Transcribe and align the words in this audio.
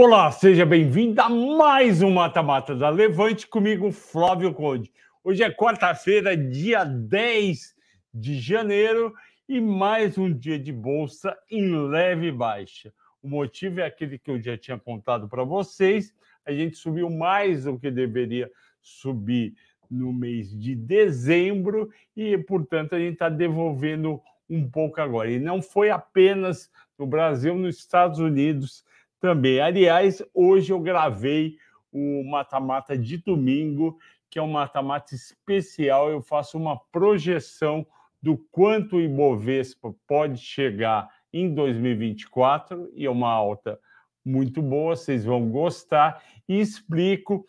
Olá, 0.00 0.30
seja 0.30 0.64
bem-vindo 0.64 1.20
a 1.20 1.28
mais 1.28 2.02
um 2.02 2.12
Mata-Mata 2.12 2.72
da 2.72 2.88
Levante, 2.88 3.48
comigo, 3.48 3.90
Flávio 3.90 4.54
Conde. 4.54 4.92
Hoje 5.24 5.42
é 5.42 5.50
quarta-feira, 5.50 6.36
dia 6.36 6.84
10 6.84 7.74
de 8.14 8.38
janeiro, 8.38 9.12
e 9.48 9.60
mais 9.60 10.16
um 10.16 10.32
dia 10.32 10.56
de 10.56 10.70
bolsa 10.70 11.36
em 11.50 11.88
leve 11.88 12.30
baixa. 12.30 12.94
O 13.20 13.28
motivo 13.28 13.80
é 13.80 13.86
aquele 13.86 14.20
que 14.20 14.30
eu 14.30 14.40
já 14.40 14.56
tinha 14.56 14.78
contado 14.78 15.28
para 15.28 15.42
vocês: 15.42 16.14
a 16.46 16.52
gente 16.52 16.76
subiu 16.76 17.10
mais 17.10 17.64
do 17.64 17.76
que 17.76 17.90
deveria 17.90 18.48
subir 18.80 19.52
no 19.90 20.12
mês 20.12 20.56
de 20.56 20.76
dezembro, 20.76 21.90
e, 22.16 22.38
portanto, 22.38 22.94
a 22.94 23.00
gente 23.00 23.14
está 23.14 23.28
devolvendo 23.28 24.22
um 24.48 24.70
pouco 24.70 25.00
agora. 25.00 25.28
E 25.28 25.40
não 25.40 25.60
foi 25.60 25.90
apenas 25.90 26.70
no 26.96 27.04
Brasil, 27.04 27.56
nos 27.56 27.78
Estados 27.78 28.20
Unidos 28.20 28.86
também. 29.20 29.60
Aliás, 29.60 30.22
hoje 30.32 30.72
eu 30.72 30.80
gravei 30.80 31.56
o 31.92 32.22
mata-mata 32.24 32.96
de 32.96 33.18
domingo, 33.18 33.98
que 34.30 34.38
é 34.38 34.42
um 34.42 34.50
mata-mata 34.50 35.14
especial. 35.14 36.10
Eu 36.10 36.22
faço 36.22 36.58
uma 36.58 36.78
projeção 36.92 37.86
do 38.22 38.36
quanto 38.50 38.96
o 38.96 39.00
Ibovespa 39.00 39.94
pode 40.06 40.38
chegar 40.38 41.08
em 41.32 41.52
2024 41.54 42.90
e 42.94 43.06
é 43.06 43.10
uma 43.10 43.30
alta 43.30 43.78
muito 44.24 44.60
boa, 44.60 44.94
vocês 44.94 45.24
vão 45.24 45.48
gostar 45.48 46.22
e 46.48 46.60
explico 46.60 47.46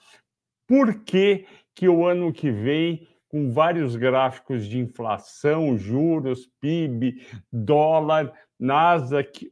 por 0.67 1.03
que 1.03 1.45
que 1.75 1.89
o 1.89 2.05
ano 2.05 2.31
que 2.31 2.51
vem 2.51 3.07
com 3.27 3.51
vários 3.51 3.95
gráficos 3.95 4.65
de 4.65 4.79
inflação, 4.79 5.77
juros, 5.77 6.49
PIB, 6.59 7.21
dólar, 7.51 8.33
Nasdaq, 8.59 9.51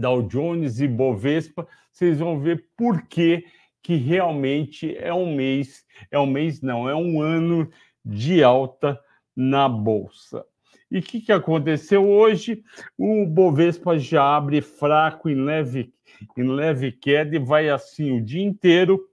Dow 0.00 0.22
Jones 0.22 0.80
e 0.80 0.88
Bovespa, 0.88 1.68
vocês 1.92 2.18
vão 2.18 2.40
ver 2.40 2.64
por 2.74 3.02
que, 3.02 3.44
que 3.82 3.96
realmente 3.96 4.96
é 4.96 5.12
um 5.12 5.36
mês, 5.36 5.84
é 6.10 6.18
um 6.18 6.24
mês 6.26 6.62
não, 6.62 6.88
é 6.88 6.94
um 6.94 7.20
ano 7.20 7.70
de 8.02 8.42
alta 8.42 8.98
na 9.36 9.68
Bolsa. 9.68 10.42
E 10.90 10.98
o 10.98 11.02
que, 11.02 11.20
que 11.20 11.30
aconteceu 11.30 12.08
hoje? 12.08 12.64
O 12.96 13.26
Bovespa 13.26 13.98
já 13.98 14.36
abre 14.36 14.62
fraco 14.62 15.28
em 15.28 15.34
leve, 15.34 15.92
em 16.36 16.48
leve 16.48 16.90
queda 16.90 17.36
e 17.36 17.38
vai 17.38 17.68
assim 17.68 18.12
o 18.12 18.24
dia 18.24 18.42
inteiro, 18.42 19.06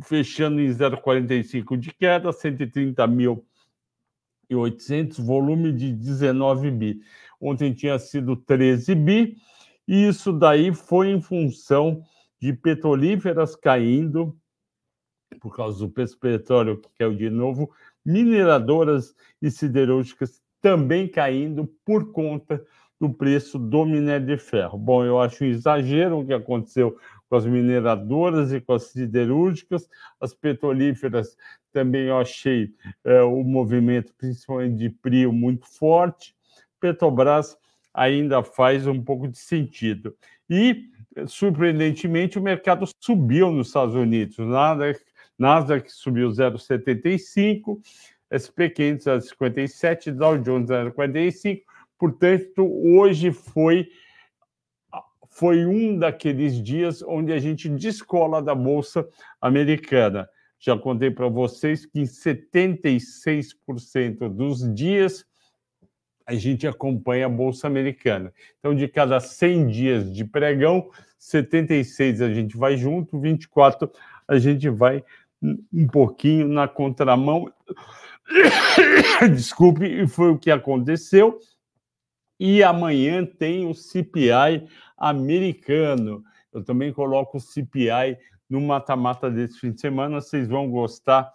fechando 0.00 0.60
em 0.60 0.68
0,45 0.68 1.76
de 1.76 1.92
queda, 1.92 2.30
130.800, 2.30 5.22
volume 5.22 5.72
de 5.72 5.92
19 5.92 6.70
bi. 6.70 7.00
Ontem 7.40 7.72
tinha 7.72 7.98
sido 7.98 8.34
13 8.34 8.94
bi, 8.94 9.36
e 9.86 10.08
isso 10.08 10.32
daí 10.32 10.74
foi 10.74 11.10
em 11.10 11.20
função 11.20 12.02
de 12.40 12.52
petrolíferas 12.52 13.56
caindo, 13.56 14.36
por 15.40 15.54
causa 15.54 15.86
do 15.86 15.90
petróleo 15.90 16.80
que 16.80 16.88
caiu 16.98 17.14
de 17.14 17.30
novo, 17.30 17.70
mineradoras 18.04 19.14
e 19.40 19.50
siderúrgicas 19.50 20.42
também 20.60 21.08
caindo 21.08 21.66
por 21.84 22.12
conta 22.12 22.64
do 23.00 23.12
preço 23.12 23.58
do 23.58 23.84
minério 23.84 24.26
de 24.26 24.38
ferro. 24.38 24.78
Bom, 24.78 25.04
eu 25.04 25.20
acho 25.20 25.44
um 25.44 25.48
exagero 25.48 26.20
o 26.20 26.26
que 26.26 26.32
aconteceu 26.32 26.96
com 27.28 27.36
as 27.36 27.44
mineradoras 27.44 28.52
e 28.52 28.60
com 28.60 28.74
as 28.74 28.84
siderúrgicas, 28.84 29.88
as 30.20 30.32
petrolíferas 30.32 31.36
também 31.72 32.06
eu 32.06 32.18
achei 32.18 32.72
é, 33.04 33.20
o 33.22 33.42
movimento, 33.42 34.14
principalmente 34.16 34.76
de 34.76 34.90
PRIO, 34.90 35.32
muito 35.32 35.66
forte. 35.66 36.36
Petrobras 36.80 37.58
ainda 37.94 38.42
faz 38.42 38.86
um 38.86 39.00
pouco 39.00 39.28
de 39.28 39.38
sentido. 39.38 40.14
E, 40.50 40.90
surpreendentemente, 41.26 42.38
o 42.38 42.42
mercado 42.42 42.84
subiu 43.00 43.52
nos 43.52 43.68
Estados 43.68 43.94
Unidos. 43.94 44.36
Nasdaq, 44.38 45.00
Nasdaq 45.38 45.90
subiu 45.90 46.28
0,75, 46.30 47.78
SP500 48.32 49.32
0,57, 49.38 50.10
Dow 50.10 50.36
Jones 50.38 50.68
0,45. 50.68 51.62
Portanto, 51.96 52.66
hoje 52.66 53.30
foi 53.30 53.88
foi 55.36 55.66
um 55.66 55.98
daqueles 55.98 56.62
dias 56.62 57.02
onde 57.02 57.32
a 57.32 57.40
gente 57.40 57.68
descola 57.68 58.40
da 58.40 58.54
bolsa 58.54 59.04
americana. 59.40 60.28
Já 60.60 60.78
contei 60.78 61.10
para 61.10 61.26
vocês 61.26 61.84
que 61.84 61.98
em 61.98 62.04
76% 62.04 64.28
dos 64.28 64.72
dias 64.72 65.26
a 66.26 66.34
gente 66.34 66.66
acompanha 66.66 67.26
a 67.26 67.28
Bolsa 67.28 67.66
Americana. 67.66 68.32
Então, 68.58 68.74
de 68.74 68.88
cada 68.88 69.20
100 69.20 69.68
dias 69.68 70.14
de 70.14 70.24
pregão, 70.24 70.90
76 71.18 72.22
a 72.22 72.32
gente 72.32 72.56
vai 72.56 72.76
junto, 72.76 73.20
24 73.20 73.90
a 74.26 74.38
gente 74.38 74.68
vai 74.68 75.04
um 75.72 75.86
pouquinho 75.86 76.48
na 76.48 76.66
contramão. 76.66 77.52
Desculpe, 79.34 79.84
e 79.84 80.06
foi 80.06 80.30
o 80.30 80.38
que 80.38 80.50
aconteceu. 80.50 81.38
E 82.40 82.62
amanhã 82.62 83.24
tem 83.24 83.66
o 83.66 83.74
CPI 83.74 84.66
americano. 84.96 86.24
Eu 86.52 86.64
também 86.64 86.92
coloco 86.92 87.36
o 87.36 87.40
CPI 87.40 88.18
no 88.48 88.60
mata-mata 88.60 89.30
desse 89.30 89.58
fim 89.58 89.72
de 89.72 89.80
semana, 89.80 90.20
vocês 90.20 90.48
vão 90.48 90.70
gostar 90.70 91.30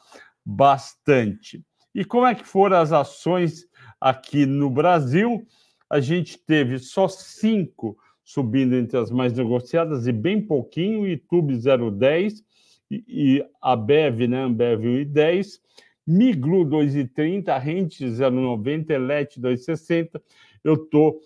bastante. 0.46 1.64
E 1.94 2.06
como 2.06 2.26
é 2.26 2.36
que 2.36 2.46
foram 2.46 2.78
as 2.78 2.92
ações 2.92 3.66
aqui 4.00 4.46
no 4.46 4.70
Brasil? 4.70 5.46
A 5.90 6.00
gente 6.00 6.38
teve 6.38 6.80
só 6.80 7.08
cinco 7.08 7.98
subindo 8.30 8.76
entre 8.76 8.96
as 8.96 9.10
mais 9.10 9.34
negociadas 9.34 10.06
e 10.06 10.12
bem 10.12 10.40
pouquinho, 10.40 11.08
YouTube 11.08 11.52
0,10 11.56 12.44
e, 12.92 13.04
e 13.08 13.46
a 13.59 13.76
Bev, 13.76 14.28
né, 14.28 14.44
Ambev 14.44 14.84
1,10, 14.84 15.59
Miglu 16.06 16.64
2,30, 16.66 17.59
Rente 17.59 18.06
0,90, 18.06 18.92
Elet 18.92 19.42
2,60. 19.42 20.22
Eu 20.64 20.76
estou 20.76 21.20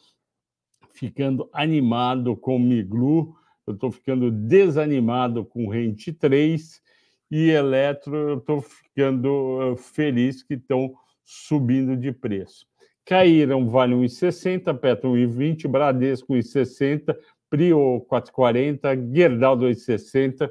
ficando 0.93 1.49
animado 1.51 2.37
com 2.37 2.57
Miglu, 2.57 3.35
eu 3.67 3.73
estou 3.73 3.91
ficando 3.91 4.31
desanimado 4.31 5.43
com 5.43 5.67
Rente 5.67 6.13
3 6.13 6.81
e 7.29 7.49
Eletro, 7.49 8.15
eu 8.15 8.37
estou 8.37 8.61
ficando 8.61 9.59
eh, 9.61 9.75
feliz 9.75 10.41
que 10.41 10.53
estão 10.53 10.93
subindo 11.23 11.95
de 11.95 12.11
preço. 12.11 12.65
Caíram 13.05 13.69
Vale 13.69 13.93
1,60, 13.95 14.77
Petro 14.77 15.11
1,20, 15.11 15.67
Bradesco 15.67 16.33
1,60, 16.33 17.15
Prio 17.49 18.05
4,40, 18.09 19.13
Gerdau 19.13 19.57
2,60, 19.57 20.49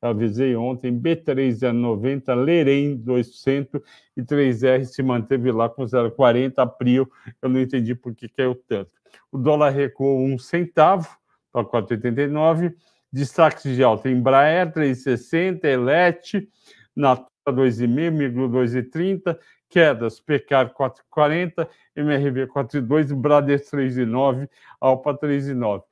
avisei 0.00 0.56
ontem, 0.56 0.92
B3 0.92 1.50
0,90, 1.50 2.34
Lerem 2.34 2.96
200 2.96 3.80
e 4.16 4.22
3R 4.22 4.84
se 4.84 5.02
manteve 5.02 5.52
lá 5.52 5.68
com 5.68 5.84
0,40, 5.84 6.54
a 6.56 6.66
Prio 6.66 7.08
eu 7.40 7.48
não 7.48 7.60
entendi 7.60 7.94
por 7.94 8.14
que 8.14 8.28
caiu 8.28 8.54
tanto. 8.68 8.90
O 9.30 9.38
dólar 9.38 9.70
recuou 9.70 10.20
um 10.20 10.38
centavo 10.38 11.08
para 11.52 11.64
4,89, 11.64 12.74
Destaques 13.12 13.76
de 13.76 13.82
alta: 13.82 14.08
Embraer 14.08 14.72
3,60, 14.72 15.64
Elet, 15.64 16.48
Natura 16.96 17.28
2,5, 17.48 18.10
Migro 18.10 18.48
2,30, 18.48 19.38
quedas, 19.72 20.20
Pecar 20.20 20.74
4,40, 20.74 21.66
MRV 21.96 22.46
4,2, 22.48 23.14
Bradesco 23.14 23.76
3,9, 23.76 24.48
Alpa 24.78 25.14
3,9. 25.14 25.82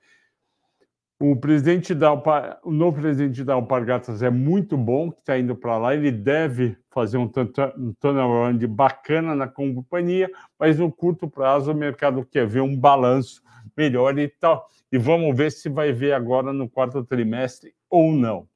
O 1.19 1.37
presidente 1.37 1.95
da 1.95 2.09
Alpa, 2.09 2.59
o 2.63 2.71
novo 2.71 3.01
presidente 3.01 3.43
da 3.43 3.55
Alpargatas 3.55 4.23
é 4.23 4.31
muito 4.31 4.77
bom, 4.77 5.11
que 5.11 5.21
está 5.21 5.39
indo 5.39 5.55
para 5.57 5.77
lá. 5.79 5.95
Ele 5.95 6.11
deve 6.11 6.77
fazer 6.91 7.19
um 7.19 7.29
turnaround 7.29 8.67
bacana 8.67 9.35
na 9.35 9.47
companhia, 9.47 10.31
mas 10.59 10.79
no 10.79 10.91
curto 10.91 11.29
prazo 11.29 11.73
o 11.73 11.75
mercado 11.75 12.25
quer 12.25 12.47
ver 12.47 12.61
um 12.61 12.75
balanço 12.75 13.43
melhor 13.77 14.19
e 14.19 14.29
tal. 14.29 14.67
E 14.91 14.99
vamos 14.99 15.37
ver 15.37 15.53
se 15.53 15.69
vai 15.69 15.93
ver 15.93 16.13
agora 16.13 16.53
no 16.53 16.69
quarto 16.69 17.05
trimestre 17.05 17.75
ou 17.89 18.13
não. 18.13 18.49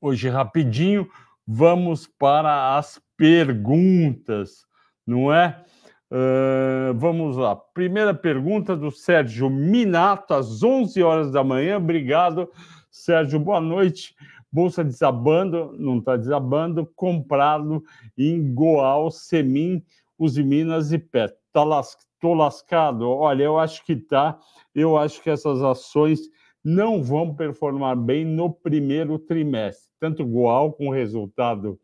Hoje, 0.00 0.28
rapidinho, 0.28 1.06
vamos 1.46 2.06
para 2.06 2.76
as 2.76 2.98
perguntas, 3.16 4.64
não 5.06 5.32
é? 5.32 5.64
Uh, 6.10 6.94
vamos 6.94 7.36
lá. 7.36 7.56
Primeira 7.56 8.14
pergunta 8.14 8.76
do 8.76 8.90
Sérgio 8.90 9.50
Minato, 9.50 10.34
às 10.34 10.62
11 10.62 11.02
horas 11.02 11.32
da 11.32 11.42
manhã. 11.42 11.78
Obrigado, 11.78 12.50
Sérgio. 12.90 13.40
Boa 13.40 13.60
noite. 13.60 14.14
Bolsa 14.52 14.84
desabando, 14.84 15.74
não 15.76 15.98
está 15.98 16.16
desabando. 16.16 16.88
Comprado 16.94 17.82
em 18.16 18.54
Goal, 18.54 19.10
Semin, 19.10 19.82
Uzi 20.16 20.44
Minas 20.44 20.92
e 20.92 20.98
Pet. 20.98 21.34
Está 21.48 21.64
las... 21.64 21.96
lascado? 22.22 23.10
Olha, 23.10 23.42
eu 23.42 23.58
acho 23.58 23.84
que 23.84 23.94
está. 23.94 24.38
Eu 24.72 24.96
acho 24.96 25.20
que 25.20 25.30
essas 25.30 25.60
ações 25.62 26.20
não 26.62 27.02
vão 27.02 27.34
performar 27.34 27.96
bem 27.96 28.24
no 28.24 28.52
primeiro 28.52 29.18
trimestre. 29.18 29.90
Tanto 29.98 30.24
Goal 30.24 30.72
com 30.72 30.88
resultado 30.88 31.78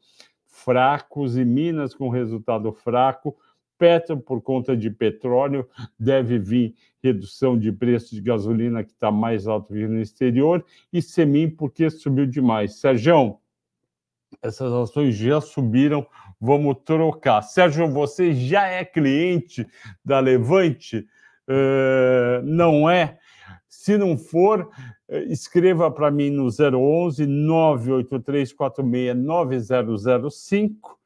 fracos 0.64 1.36
e 1.36 1.44
Minas 1.44 1.94
com 1.94 2.08
resultado 2.08 2.72
fraco 2.72 3.36
Petro, 3.80 4.18
por 4.18 4.42
conta 4.42 4.76
de 4.76 4.90
petróleo, 4.90 5.66
deve 5.98 6.38
vir 6.38 6.74
redução 7.02 7.58
de 7.58 7.72
preço 7.72 8.14
de 8.14 8.20
gasolina, 8.20 8.84
que 8.84 8.90
está 8.90 9.10
mais 9.10 9.46
alto 9.46 9.72
que 9.72 9.88
no 9.88 9.98
exterior, 9.98 10.62
e 10.92 11.00
Semin, 11.00 11.48
porque 11.48 11.88
subiu 11.88 12.26
demais. 12.26 12.74
Sérgio, 12.74 13.38
essas 14.42 14.70
ações 14.70 15.16
já 15.16 15.40
subiram, 15.40 16.06
vamos 16.38 16.76
trocar. 16.84 17.40
Sérgio, 17.40 17.88
você 17.88 18.34
já 18.34 18.66
é 18.66 18.84
cliente 18.84 19.66
da 20.04 20.20
Levante? 20.20 21.06
Uh, 21.48 22.44
não 22.44 22.88
é? 22.88 23.18
Se 23.81 23.97
não 23.97 24.19
for, 24.19 24.69
eh, 25.09 25.25
escreva 25.31 25.91
para 25.91 26.11
mim 26.11 26.29
no 26.29 26.50
011 26.50 27.25
98346 27.27 29.17
9005 29.17 30.99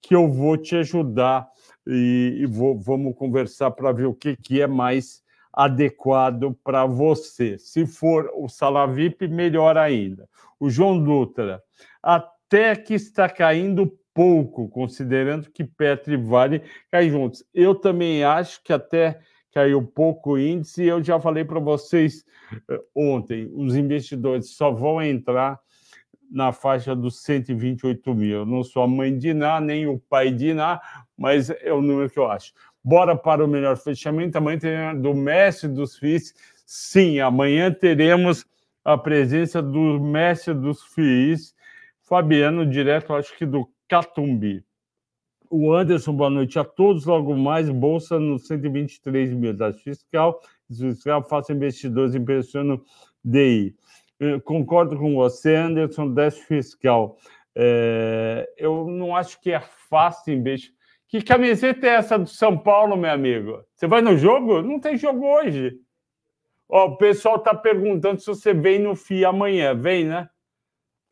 que 0.00 0.14
eu 0.14 0.26
vou 0.32 0.56
te 0.56 0.76
ajudar 0.76 1.46
e, 1.86 2.38
e 2.40 2.46
vou, 2.46 2.80
vamos 2.80 3.14
conversar 3.16 3.72
para 3.72 3.92
ver 3.92 4.06
o 4.06 4.14
que, 4.14 4.34
que 4.34 4.62
é 4.62 4.66
mais 4.66 5.22
adequado 5.52 6.56
para 6.64 6.86
você. 6.86 7.58
Se 7.58 7.84
for 7.84 8.30
o 8.34 8.48
salário 8.48 8.94
VIP, 8.94 9.28
melhor 9.28 9.76
ainda. 9.76 10.26
O 10.58 10.70
João 10.70 11.04
Dutra, 11.04 11.62
até 12.02 12.74
que 12.74 12.94
está 12.94 13.28
caindo 13.28 13.92
pouco, 14.14 14.70
considerando 14.70 15.50
que 15.50 15.64
Petro 15.64 16.14
e 16.14 16.16
Vale 16.16 16.62
caem 16.90 17.10
juntos. 17.10 17.44
Eu 17.52 17.74
também 17.74 18.24
acho 18.24 18.62
que 18.64 18.72
até 18.72 19.20
caiu 19.52 19.82
pouco 19.82 20.32
o 20.32 20.38
índice. 20.38 20.84
Eu 20.84 21.02
já 21.02 21.20
falei 21.20 21.44
para 21.44 21.60
vocês 21.60 22.24
eh, 22.68 22.80
ontem, 22.94 23.50
os 23.54 23.76
investidores 23.76 24.50
só 24.50 24.70
vão 24.70 25.02
entrar 25.02 25.58
na 26.30 26.50
faixa 26.50 26.96
dos 26.96 27.22
128 27.22 28.14
mil. 28.14 28.38
Eu 28.38 28.46
não 28.46 28.64
sou 28.64 28.82
a 28.82 28.88
mãe 28.88 29.16
de 29.16 29.28
Iná, 29.28 29.60
nem 29.60 29.86
o 29.86 29.98
pai 29.98 30.30
de 30.30 30.48
Iná, 30.48 30.80
mas 31.16 31.50
é 31.50 31.72
o 31.72 31.82
número 31.82 32.08
que 32.08 32.18
eu 32.18 32.30
acho. 32.30 32.52
Bora 32.82 33.14
para 33.14 33.44
o 33.44 33.48
melhor 33.48 33.76
fechamento. 33.76 34.38
Amanhã 34.38 34.58
tem 34.58 35.00
do 35.00 35.14
mestre 35.14 35.68
dos 35.68 35.96
FIIs. 35.98 36.34
Sim, 36.64 37.20
amanhã 37.20 37.70
teremos 37.70 38.46
a 38.84 38.96
presença 38.98 39.62
do 39.62 40.00
mestre 40.00 40.54
dos 40.54 40.82
FIIs, 40.82 41.54
Fabiano, 42.00 42.66
direto, 42.66 43.14
acho 43.14 43.36
que 43.36 43.46
do 43.46 43.68
Catumbi. 43.88 44.64
O 45.54 45.70
Anderson, 45.74 46.14
boa 46.14 46.30
noite 46.30 46.58
a 46.58 46.64
todos. 46.64 47.04
Logo 47.04 47.36
mais, 47.36 47.68
bolsa 47.68 48.18
no 48.18 48.38
123 48.38 49.34
mil. 49.34 49.52
Da 49.52 49.70
fiscal, 49.70 50.40
fiscal 50.66 51.22
faça 51.22 51.52
investidores 51.52 52.14
impressionam 52.14 52.80
DI. 53.22 53.76
Eu 54.18 54.40
concordo 54.40 54.96
com 54.96 55.14
você, 55.14 55.54
Anderson, 55.54 56.08
déficit 56.14 56.46
fiscal. 56.46 57.18
É, 57.54 58.48
eu 58.56 58.86
não 58.88 59.14
acho 59.14 59.38
que 59.42 59.52
é 59.52 59.60
fácil 59.90 60.32
investir. 60.32 60.72
Que 61.06 61.20
camiseta 61.20 61.86
é 61.86 61.96
essa 61.96 62.18
do 62.18 62.30
São 62.30 62.56
Paulo, 62.56 62.96
meu 62.96 63.10
amigo? 63.10 63.62
Você 63.74 63.86
vai 63.86 64.00
no 64.00 64.16
jogo? 64.16 64.62
Não 64.62 64.80
tem 64.80 64.96
jogo 64.96 65.26
hoje. 65.26 65.78
Ó, 66.66 66.86
o 66.86 66.96
pessoal 66.96 67.36
está 67.36 67.54
perguntando 67.54 68.18
se 68.18 68.26
você 68.26 68.54
vem 68.54 68.78
no 68.78 68.96
FI 68.96 69.26
amanhã. 69.26 69.74
Vem, 69.74 70.06
né? 70.06 70.30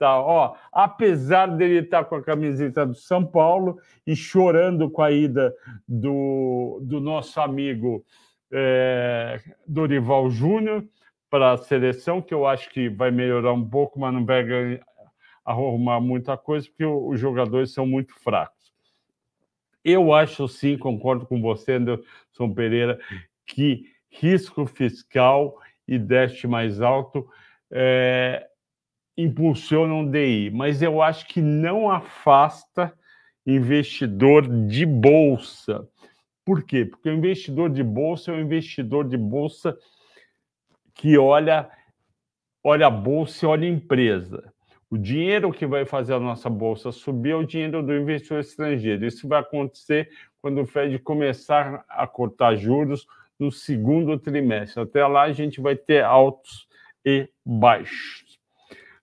Tá, 0.00 0.18
ó, 0.18 0.56
apesar 0.72 1.44
dele 1.44 1.80
estar 1.80 2.06
com 2.06 2.14
a 2.14 2.22
camiseta 2.22 2.86
do 2.86 2.94
São 2.94 3.22
Paulo 3.22 3.78
e 4.06 4.16
chorando 4.16 4.90
com 4.90 5.02
a 5.02 5.10
ida 5.10 5.54
do, 5.86 6.80
do 6.82 6.98
nosso 7.02 7.38
amigo 7.38 8.02
é, 8.50 9.38
Dorival 9.66 10.30
Júnior, 10.30 10.86
para 11.28 11.52
a 11.52 11.58
seleção, 11.58 12.22
que 12.22 12.32
eu 12.32 12.46
acho 12.46 12.70
que 12.70 12.88
vai 12.88 13.10
melhorar 13.10 13.52
um 13.52 13.68
pouco, 13.68 14.00
mas 14.00 14.14
não 14.14 14.24
vai 14.24 14.80
arrumar 15.44 16.00
muita 16.00 16.34
coisa, 16.34 16.66
porque 16.66 16.86
os 16.86 17.20
jogadores 17.20 17.74
são 17.74 17.86
muito 17.86 18.14
fracos. 18.20 18.72
Eu 19.84 20.14
acho 20.14 20.48
sim, 20.48 20.78
concordo 20.78 21.26
com 21.26 21.42
você, 21.42 21.74
Anderson 21.74 22.54
Pereira, 22.54 22.98
que 23.44 23.84
risco 24.08 24.64
fiscal 24.64 25.58
e 25.86 25.98
déficit 25.98 26.46
mais 26.46 26.80
alto 26.80 27.28
é, 27.70 28.49
impulsionam 29.22 30.10
DI, 30.10 30.50
mas 30.50 30.82
eu 30.82 31.02
acho 31.02 31.26
que 31.26 31.40
não 31.40 31.90
afasta 31.90 32.92
investidor 33.46 34.46
de 34.66 34.84
bolsa. 34.86 35.88
Por 36.44 36.62
quê? 36.62 36.84
Porque 36.84 37.08
o 37.08 37.14
investidor 37.14 37.70
de 37.70 37.82
bolsa 37.82 38.30
é 38.30 38.34
um 38.34 38.40
investidor 38.40 39.08
de 39.08 39.16
bolsa 39.16 39.76
que 40.94 41.16
olha, 41.16 41.68
olha 42.62 42.86
a 42.86 42.90
bolsa 42.90 43.44
e 43.44 43.48
olha 43.48 43.66
a 43.66 43.70
empresa. 43.70 44.52
O 44.90 44.98
dinheiro 44.98 45.52
que 45.52 45.66
vai 45.66 45.84
fazer 45.84 46.14
a 46.14 46.20
nossa 46.20 46.50
bolsa 46.50 46.90
subir 46.90 47.30
é 47.30 47.36
o 47.36 47.46
dinheiro 47.46 47.82
do 47.82 47.94
investidor 47.94 48.40
estrangeiro. 48.40 49.06
Isso 49.06 49.28
vai 49.28 49.40
acontecer 49.40 50.10
quando 50.42 50.60
o 50.60 50.66
Fed 50.66 50.98
começar 50.98 51.84
a 51.88 52.06
cortar 52.06 52.56
juros 52.56 53.06
no 53.38 53.52
segundo 53.52 54.18
trimestre. 54.18 54.82
Até 54.82 55.06
lá, 55.06 55.22
a 55.22 55.32
gente 55.32 55.60
vai 55.60 55.76
ter 55.76 56.02
altos 56.02 56.68
e 57.04 57.28
baixos. 57.44 58.29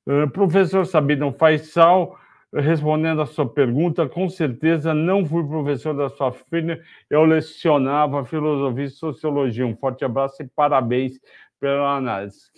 Uh, 0.07 0.29
professor 0.29 0.85
Sabino 0.85 1.33
Faisal, 1.33 2.17
respondendo 2.53 3.21
a 3.21 3.25
sua 3.25 3.45
pergunta, 3.45 4.07
com 4.07 4.29
certeza 4.29 4.93
não 4.93 5.25
fui 5.25 5.45
professor 5.45 5.93
da 5.93 6.07
sua 6.07 6.31
filha, 6.31 6.81
eu 7.09 7.25
lecionava 7.25 8.23
filosofia 8.23 8.85
e 8.85 8.89
sociologia. 8.89 9.67
Um 9.67 9.75
forte 9.75 10.05
abraço 10.05 10.41
e 10.41 10.47
parabéns 10.47 11.19
pela 11.59 11.97
análise. 11.97 12.49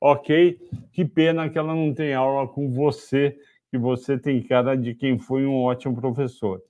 Ok, 0.00 0.58
que 0.92 1.04
pena 1.04 1.48
que 1.48 1.56
ela 1.56 1.76
não 1.76 1.94
tem 1.94 2.12
aula 2.12 2.48
com 2.48 2.72
você, 2.72 3.38
que 3.70 3.78
você 3.78 4.18
tem 4.18 4.42
cara 4.42 4.76
de 4.76 4.92
quem 4.92 5.16
foi 5.16 5.46
um 5.46 5.62
ótimo 5.62 5.94
professor. 5.94 6.60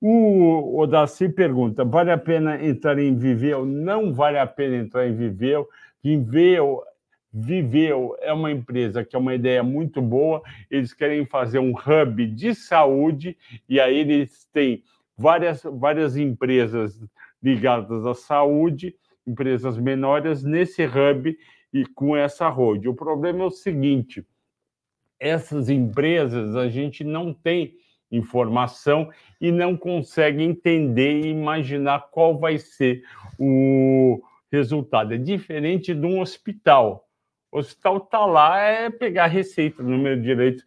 O 0.00 0.80
Odaci 0.80 1.28
pergunta: 1.28 1.84
vale 1.84 2.10
a 2.10 2.18
pena 2.18 2.60
entrar 2.60 2.98
em 2.98 3.14
Viveu? 3.14 3.64
Não 3.64 4.12
vale 4.12 4.36
a 4.36 4.46
pena 4.48 4.78
entrar 4.78 5.06
em 5.06 5.14
Viveu. 5.14 5.68
Viveu, 6.02 6.82
Viveu 7.38 8.16
é 8.20 8.32
uma 8.32 8.50
empresa 8.50 9.04
que 9.04 9.14
é 9.14 9.18
uma 9.18 9.34
ideia 9.34 9.62
muito 9.62 10.00
boa. 10.00 10.42
Eles 10.70 10.94
querem 10.94 11.26
fazer 11.26 11.58
um 11.58 11.72
hub 11.72 12.26
de 12.26 12.54
saúde 12.54 13.36
e 13.68 13.78
aí 13.78 13.98
eles 13.98 14.48
têm 14.52 14.82
várias, 15.16 15.62
várias 15.64 16.16
empresas 16.16 16.98
ligadas 17.42 18.06
à 18.06 18.14
saúde 18.14 18.96
empresas 19.26 19.76
menores 19.76 20.44
nesse 20.44 20.84
hub 20.84 21.36
e 21.72 21.84
com 21.86 22.16
essa 22.16 22.48
road. 22.48 22.88
O 22.88 22.94
problema 22.94 23.42
é 23.42 23.46
o 23.46 23.50
seguinte: 23.50 24.24
essas 25.18 25.68
empresas 25.68 26.54
a 26.54 26.68
gente 26.68 27.02
não 27.02 27.34
tem 27.34 27.74
informação 28.10 29.10
e 29.40 29.50
não 29.50 29.76
consegue 29.76 30.42
entender 30.42 31.22
e 31.22 31.28
imaginar 31.28 32.08
qual 32.10 32.38
vai 32.38 32.56
ser 32.56 33.02
o 33.38 34.22
resultado. 34.50 35.12
É 35.12 35.18
diferente 35.18 35.92
de 35.92 36.06
um 36.06 36.20
hospital. 36.20 37.05
O 37.50 37.58
hospital 37.58 37.98
está 37.98 38.26
lá, 38.26 38.58
é 38.58 38.90
pegar 38.90 39.26
receita, 39.26 39.82
número 39.82 40.20
direito, 40.20 40.64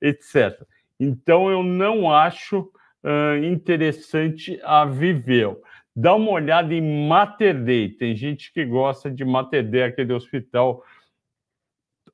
etc. 0.00 0.60
Então, 0.98 1.50
eu 1.50 1.62
não 1.62 2.10
acho 2.10 2.70
uh, 3.04 3.44
interessante 3.44 4.60
a 4.62 4.84
Viveu. 4.84 5.62
Dá 5.94 6.14
uma 6.14 6.30
olhada 6.30 6.72
em 6.72 7.06
Mater 7.06 7.62
Dei. 7.62 7.90
Tem 7.90 8.16
gente 8.16 8.52
que 8.52 8.64
gosta 8.64 9.10
de 9.10 9.24
Mater 9.24 9.68
Dei, 9.68 9.82
aquele 9.82 10.12
hospital, 10.12 10.82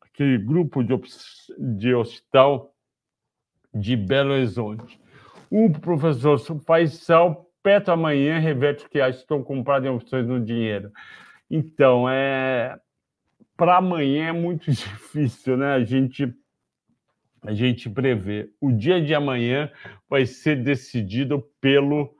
aquele 0.01 0.39
grupo 0.39 0.83
de, 0.83 0.95
de 1.59 1.95
hospital 1.95 2.75
de 3.73 3.97
Belo 3.97 4.33
Horizonte. 4.33 5.01
O 5.51 5.71
professor 5.71 6.39
Faisal, 6.67 7.49
Petro 7.63 7.93
amanhã, 7.93 8.39
reverte 8.39 8.89
que 8.89 9.01
acha, 9.01 9.19
estou 9.19 9.43
comprado 9.45 9.87
em 9.87 9.91
opções 9.91 10.27
no 10.27 10.45
dinheiro. 10.45 10.91
Então, 11.51 12.09
é 12.09 12.79
para 13.59 13.77
amanhã 13.77 14.29
é 14.29 14.33
muito 14.33 14.71
difícil, 14.73 15.59
né? 15.59 15.75
A 15.75 15.85
gente 15.85 16.33
a 17.43 17.53
gente 17.53 17.88
prever. 17.88 18.50
O 18.61 18.73
dia 18.73 19.00
de 19.00 19.15
amanhã 19.15 19.71
vai 20.09 20.27
ser 20.27 20.57
decidido 20.57 21.41
pelo 21.61 22.12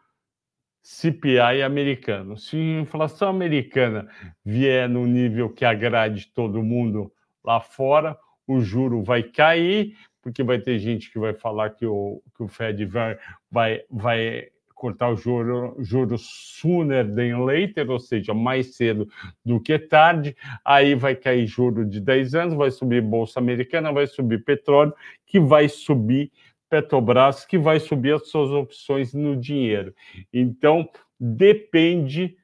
CPI 0.80 1.62
americano. 1.64 2.37
Se 2.37 2.57
a 2.57 2.80
inflação 2.80 3.28
americana 3.28 4.09
vier 4.45 4.88
no 4.88 5.07
nível 5.07 5.52
que 5.52 5.64
agrade 5.64 6.28
todo 6.33 6.62
mundo 6.62 7.12
lá 7.45 7.61
fora, 7.61 8.16
o 8.47 8.61
juro 8.61 9.02
vai 9.02 9.23
cair, 9.25 9.97
porque 10.23 10.42
vai 10.42 10.61
ter 10.61 10.78
gente 10.78 11.11
que 11.12 11.18
vai 11.18 11.35
falar 11.35 11.71
que 11.71 11.85
o, 11.85 12.23
que 12.37 12.45
o 12.45 12.49
Fed 12.49 12.85
vai, 12.87 13.18
vai, 13.50 13.83
vai 13.90 14.49
cortar 14.78 15.11
o 15.11 15.16
juro, 15.16 15.76
juros 15.80 16.23
sooner 16.61 17.04
than 17.04 17.44
later, 17.44 17.90
ou 17.90 17.99
seja, 17.99 18.32
mais 18.32 18.76
cedo 18.76 19.08
do 19.44 19.61
que 19.61 19.78
tarde. 19.78 20.37
Aí 20.64 20.94
vai 20.94 21.14
cair 21.14 21.47
juro 21.47 21.85
de 21.85 22.00
10 22.00 22.35
anos, 22.35 22.54
vai 22.54 22.70
subir 22.70 23.02
bolsa 23.02 23.40
americana, 23.40 23.92
vai 23.92 24.06
subir 24.06 24.44
petróleo, 24.44 24.94
que 25.26 25.40
vai 25.40 25.68
subir 25.68 26.30
Petrobras 26.68 27.47
que 27.47 27.56
vai 27.56 27.80
subir 27.80 28.14
as 28.14 28.28
suas 28.28 28.50
opções 28.50 29.14
no 29.14 29.37
dinheiro. 29.37 29.94
Então, 30.32 30.88
depende 31.18 32.37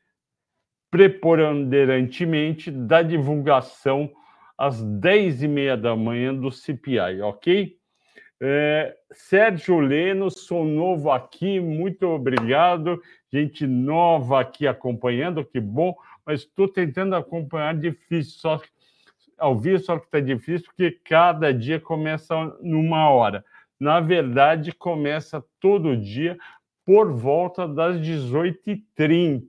preponderantemente 0.91 2.71
da 2.71 3.03
divulgação 3.03 4.11
às 4.57 4.83
10 4.83 5.43
e 5.43 5.49
meia 5.49 5.77
da 5.77 5.95
manhã 5.95 6.35
do 6.35 6.51
CPI, 6.51 7.21
ok? 7.21 7.77
É, 8.43 8.97
Sérgio 9.13 9.79
Leno, 9.79 10.31
sou 10.31 10.65
novo 10.65 11.11
aqui, 11.11 11.61
muito 11.61 12.07
obrigado. 12.07 13.01
Gente 13.33 13.67
nova 13.67 14.41
aqui 14.41 14.67
acompanhando, 14.67 15.45
que 15.45 15.61
bom, 15.61 15.95
mas 16.27 16.41
estou 16.41 16.69
tentando 16.69 17.15
acompanhar 17.15 17.75
difícil, 17.75 18.39
só 18.39 18.61
ao 19.39 19.59
vivo, 19.59 19.79
só 19.79 19.99
que 19.99 20.07
está 20.07 20.21
difícil, 20.21 20.67
porque 20.67 20.91
cada 21.05 21.53
dia 21.53 21.81
começa 21.81 22.35
numa 22.61 23.09
hora. 23.11 23.45
Na 23.79 24.01
verdade, 24.01 24.73
começa 24.73 25.45
todo 25.61 25.97
dia 25.97 26.39
por 26.85 27.11
volta 27.13 27.67
das 27.67 27.97
18h30. 27.99 29.43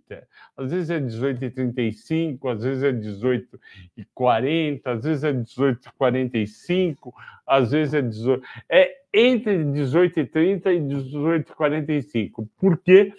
Às 0.58 0.72
vezes 0.72 0.90
é 0.90 1.00
18h35, 1.00 2.52
às 2.52 2.64
vezes 2.64 2.84
é 2.84 2.94
18h40, 2.94 4.82
às 4.86 5.04
vezes 5.04 5.24
é 5.24 5.34
18h45, 5.34 7.14
às 7.46 7.72
vezes 7.72 7.94
é 7.94 8.02
18 8.02 8.44
É 8.70 8.96
entre 9.14 9.58
18h30 9.66 10.66
e 10.68 10.80
18h45. 10.80 12.48
Por 12.58 12.78
quê? 12.78 13.14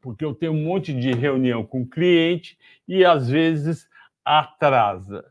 Porque 0.00 0.24
eu 0.24 0.34
tenho 0.34 0.52
um 0.52 0.64
monte 0.64 0.92
de 0.92 1.12
reunião 1.12 1.64
com 1.64 1.86
cliente 1.86 2.56
e 2.86 3.04
às 3.04 3.28
vezes 3.28 3.88
atrasa. 4.24 5.24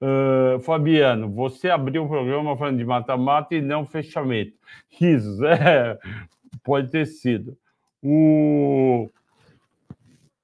Uh, 0.00 0.60
Fabiano, 0.60 1.30
você 1.30 1.70
abriu 1.70 2.04
o 2.04 2.08
programa 2.08 2.56
falando 2.56 2.76
de 2.76 2.84
mata-mata 2.84 3.54
e 3.54 3.62
não 3.62 3.86
fechamento. 3.86 4.52
Risos, 4.90 5.40
é, 5.40 5.98
pode 6.62 6.90
ter 6.90 7.06
sido. 7.06 7.56
O, 8.02 9.08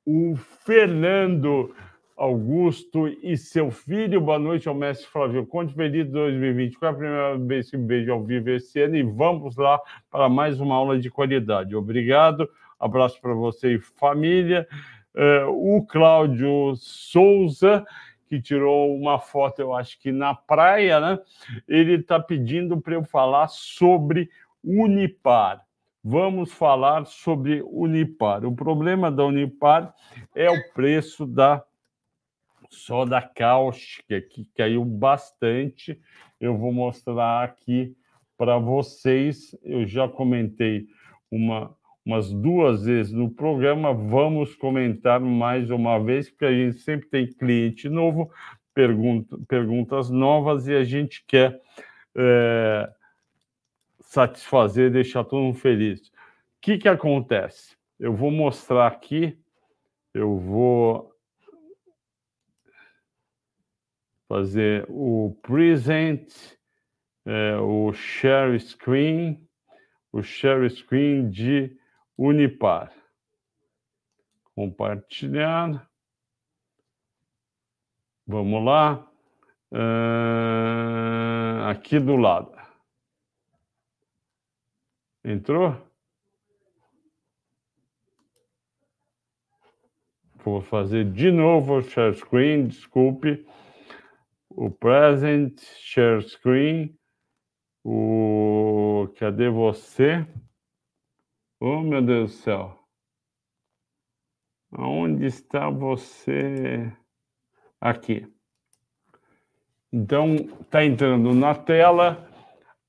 o 0.07 0.35
Fernando 0.65 1.75
Augusto 2.17 3.09
e 3.09 3.37
seu 3.37 3.71
filho, 3.71 4.21
boa 4.21 4.39
noite 4.39 4.69
ao 4.69 4.75
mestre 4.75 5.09
Flávio 5.09 5.47
Conte, 5.47 5.75
feliz 5.75 6.09
2024, 6.09 6.95
a 6.95 6.99
primeira 6.99 7.39
vez 7.39 7.71
que 7.71 7.77
me 7.77 7.87
vejo 7.87 8.13
ao 8.13 8.23
vivo 8.23 8.51
esse 8.51 8.81
ano 8.81 8.97
e 8.97 9.03
vamos 9.03 9.57
lá 9.57 9.81
para 10.11 10.29
mais 10.29 10.61
uma 10.61 10.75
aula 10.75 10.99
de 10.99 11.11
qualidade. 11.11 11.75
Obrigado, 11.75 12.49
abraço 12.79 13.21
para 13.21 13.35
você 13.35 13.75
e 13.75 13.81
família. 13.81 14.69
Uh, 15.15 15.77
o 15.77 15.87
Cláudio 15.87 16.75
Souza, 16.77 17.85
que 18.29 18.41
tirou 18.41 18.97
uma 18.97 19.19
foto, 19.19 19.61
eu 19.61 19.75
acho 19.75 19.99
que 20.01 20.11
na 20.11 20.35
praia, 20.35 21.01
né? 21.01 21.19
Ele 21.69 21.95
está 21.95 22.19
pedindo 22.19 22.81
para 22.81 22.95
eu 22.95 23.05
falar 23.05 23.49
sobre 23.49 24.31
Unipar 24.65 25.63
vamos 26.03 26.53
falar 26.53 27.07
sobre 27.07 27.63
Unipar. 27.63 28.45
O 28.45 28.55
problema 28.55 29.11
da 29.11 29.25
Unipar 29.25 29.95
é 30.35 30.51
o 30.51 30.73
preço 30.73 31.27
da 31.27 31.63
soda 32.69 33.21
cáustica, 33.21 34.21
que 34.21 34.47
caiu 34.57 34.85
bastante. 34.85 36.01
Eu 36.41 36.57
vou 36.57 36.73
mostrar 36.73 37.45
aqui 37.45 37.95
para 38.37 38.59
vocês. 38.59 39.57
Eu 39.63 39.87
já 39.87 40.09
comentei 40.09 40.87
uma, 41.31 41.75
umas 42.05 42.33
duas 42.33 42.85
vezes 42.85 43.13
no 43.13 43.31
programa. 43.31 43.93
Vamos 43.93 44.55
comentar 44.55 45.21
mais 45.21 45.71
uma 45.71 45.99
vez, 45.99 46.29
porque 46.31 46.47
a 46.47 46.53
gente 46.53 46.79
sempre 46.79 47.09
tem 47.09 47.27
cliente 47.27 47.89
novo, 47.89 48.31
pergunta, 48.75 49.39
perguntas 49.47 50.11
novas 50.11 50.67
e 50.67 50.75
a 50.75 50.83
gente 50.83 51.25
quer. 51.27 51.61
É, 52.17 52.91
satisfazer, 54.13 54.91
deixar 54.91 55.25
todo 55.25 55.41
mundo 55.41 55.59
feliz. 55.59 56.09
O 56.09 56.13
que, 56.61 56.77
que 56.77 56.87
acontece? 56.87 57.75
Eu 57.99 58.15
vou 58.15 58.31
mostrar 58.31 58.87
aqui, 58.87 59.43
eu 60.13 60.39
vou 60.39 61.11
fazer 64.29 64.85
o 64.91 65.35
present, 65.41 66.31
é, 67.25 67.57
o 67.57 67.91
share 67.95 68.61
screen, 68.61 69.49
o 70.13 70.23
share 70.23 70.69
screen 70.69 71.31
de 71.31 71.75
Unipar. 72.19 72.93
Compartilhar. 74.55 75.89
Vamos 78.27 78.63
lá. 78.63 79.09
Uh, 79.73 81.65
aqui 81.71 81.99
do 81.99 82.17
lado. 82.17 82.62
Entrou? 85.25 85.77
Vou 90.45 90.61
fazer 90.61 91.11
de 91.13 91.31
novo 91.31 91.77
o 91.77 91.83
share 91.83 92.15
screen, 92.17 92.67
desculpe. 92.67 93.47
O 94.51 94.69
present 94.69 95.61
share 95.79 96.21
screen. 96.23 96.99
O 97.85 99.09
cadê 99.17 99.49
você? 99.49 100.27
Oh, 101.61 101.81
meu 101.81 102.03
Deus 102.03 102.33
do 102.33 102.37
céu. 102.39 102.79
Aonde 104.73 105.27
está 105.27 105.71
você? 105.71 106.93
Aqui. 107.81 108.27
Então, 109.93 110.35
está 110.35 110.85
entrando 110.85 111.33
na 111.33 111.55
tela 111.55 112.32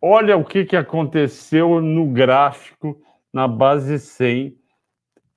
Olha 0.05 0.35
o 0.35 0.43
que, 0.43 0.65
que 0.65 0.75
aconteceu 0.75 1.79
no 1.79 2.11
gráfico 2.11 3.01
na 3.31 3.47
base 3.47 3.97
100. 3.97 4.53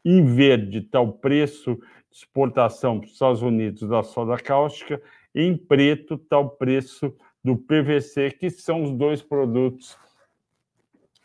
Em 0.04 0.25
verde 0.25 0.78
está 0.78 1.00
o 1.00 1.12
preço 1.12 1.76
de 2.11 2.16
exportação 2.18 2.99
para 2.99 3.06
os 3.06 3.12
Estados 3.12 3.42
Unidos 3.42 3.88
da 3.88 4.02
soda 4.02 4.37
cáustica. 4.37 5.00
Em 5.32 5.56
preto 5.56 6.14
está 6.14 6.40
o 6.40 6.49
preço 6.49 7.14
do 7.44 7.56
PVC, 7.56 8.32
que 8.32 8.50
são 8.50 8.82
os 8.82 8.90
dois 8.90 9.23
produtos 9.23 9.96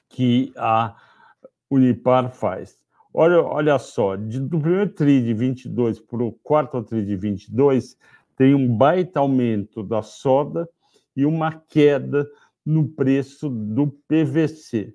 que 0.08 0.54
a 0.56 0.96
Unipar 1.68 2.30
faz. 2.30 2.78
Olha, 3.12 3.42
olha 3.42 3.80
só, 3.80 4.16
do 4.18 4.60
primeiro 4.60 4.94
TRI 4.94 5.20
de 5.20 5.34
22 5.34 6.00
para 6.00 6.24
o 6.24 6.32
quarto 6.44 6.84
TRI 6.84 7.04
de 7.04 7.16
22, 7.16 7.98
tem 8.38 8.54
um 8.54 8.78
baita 8.78 9.20
aumento 9.20 9.82
da 9.82 10.04
soda 10.04 10.70
e 11.16 11.26
uma 11.26 11.52
queda 11.52 12.30
no 12.66 12.88
preço 12.88 13.50
do 13.50 13.88
PVC. 14.08 14.94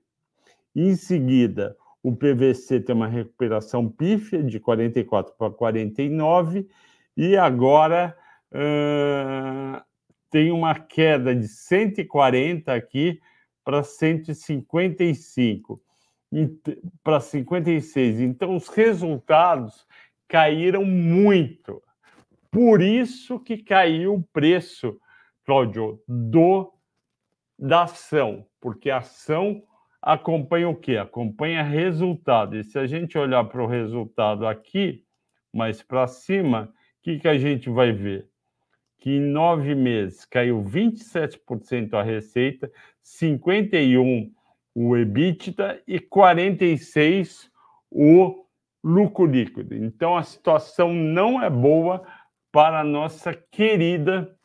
Em 0.75 0.95
seguida, 0.95 1.77
o 2.03 2.15
PVC 2.15 2.81
tem 2.81 2.95
uma 2.95 3.09
recuperação 3.09 3.89
pífia 3.89 4.43
de 4.43 4.61
44 4.61 5.35
para 5.37 5.51
49 5.51 6.69
e 7.17 7.37
agora 7.37 8.17
uh, 8.53 9.83
tem 10.31 10.53
uma 10.53 10.75
queda 10.75 11.35
de 11.35 11.49
140 11.49 12.73
aqui 12.73 13.21
para 13.65 13.83
155 13.83 15.83
para 17.03 17.21
56. 17.21 18.21
Então 18.21 18.55
os 18.55 18.69
resultados 18.69 19.87
caíram 20.29 20.85
muito. 20.85 21.83
Por 22.51 22.81
isso 22.81 23.41
que 23.41 23.59
caiu 23.59 24.15
o 24.15 24.23
preço, 24.23 24.99
Cláudio, 25.45 26.01
do 26.07 26.73
da 27.59 27.85
ação, 27.85 28.47
porque 28.61 28.91
a 28.91 28.99
ação 28.99 29.63
acompanha 30.01 30.69
o 30.69 30.77
quê? 30.77 30.97
Acompanha 30.97 31.63
resultado. 31.63 32.57
E 32.57 32.65
se 32.65 32.79
a 32.79 32.87
gente 32.87 33.17
olhar 33.19 33.45
para 33.45 33.63
o 33.63 33.67
resultado 33.67 34.47
aqui, 34.47 35.05
mais 35.53 35.83
para 35.83 36.07
cima, 36.07 36.73
o 37.01 37.03
que, 37.03 37.19
que 37.19 37.29
a 37.29 37.39
gente 37.39 37.71
vai 37.71 37.93
ver? 37.93 38.29
Que 38.99 39.17
em 39.17 39.21
nove 39.21 39.75
meses 39.75 40.25
caiu 40.25 40.63
27% 40.63 41.95
a 41.95 42.03
receita, 42.03 42.71
51% 43.03 44.31
o 44.79 44.95
EBITDA 44.95 45.83
e 45.89 45.99
46% 45.99 47.49
o 47.91 48.45
lucro 48.85 49.25
líquido. 49.25 49.75
Então 49.75 50.19
a 50.19 50.23
situação 50.23 50.93
não 50.93 51.43
é 51.43 51.49
boa 51.49 52.07
para 52.53 52.81
a 52.81 52.85
nossa 52.85 53.33
querida 53.33 54.36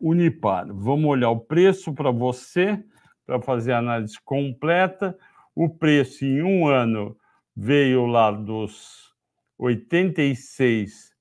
Unipar. 0.00 0.66
Vamos 0.72 1.10
olhar 1.10 1.30
o 1.30 1.40
preço 1.40 1.92
para 1.92 2.10
você, 2.10 2.82
para 3.24 3.40
fazer 3.40 3.72
a 3.72 3.78
análise 3.78 4.18
completa. 4.24 5.16
O 5.54 5.68
preço 5.68 6.24
em 6.24 6.42
um 6.42 6.66
ano 6.66 7.16
veio 7.56 8.06
lá 8.06 8.30
dos 8.30 9.14
86 9.58 11.14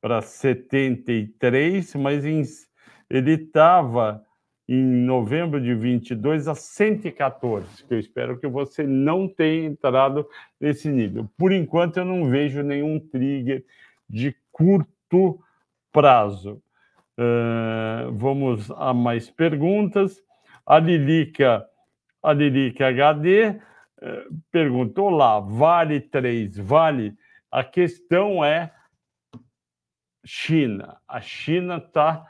para 0.00 0.20
73, 0.20 1.94
mas 1.94 2.24
em, 2.24 2.42
ele 3.08 3.32
estava 3.32 4.24
em 4.68 4.82
novembro 4.82 5.60
de 5.60 5.74
22 5.74 6.48
a 6.48 6.54
114, 6.54 7.84
que 7.84 7.94
eu 7.94 8.00
espero 8.00 8.38
que 8.38 8.48
você 8.48 8.84
não 8.84 9.28
tenha 9.28 9.66
entrado 9.66 10.26
nesse 10.60 10.88
nível. 10.88 11.28
Por 11.36 11.52
enquanto, 11.52 11.98
eu 11.98 12.04
não 12.04 12.28
vejo 12.28 12.62
nenhum 12.62 12.98
trigger 12.98 13.64
de 14.08 14.34
curto 14.50 15.40
prazo. 15.92 16.60
Uh, 17.18 18.12
vamos 18.12 18.70
a 18.70 18.92
mais 18.92 19.30
perguntas. 19.30 20.22
A 20.66 20.78
Lilica, 20.78 21.66
a 22.22 22.32
Lilica 22.32 22.88
HD 22.88 23.50
uh, 23.50 23.58
perguntou 24.50 25.10
lá: 25.10 25.40
vale 25.40 26.00
3, 26.00 26.58
vale? 26.58 27.14
A 27.50 27.64
questão 27.64 28.44
é 28.44 28.72
China. 30.24 30.98
A 31.08 31.20
China 31.20 31.76
está 31.78 32.26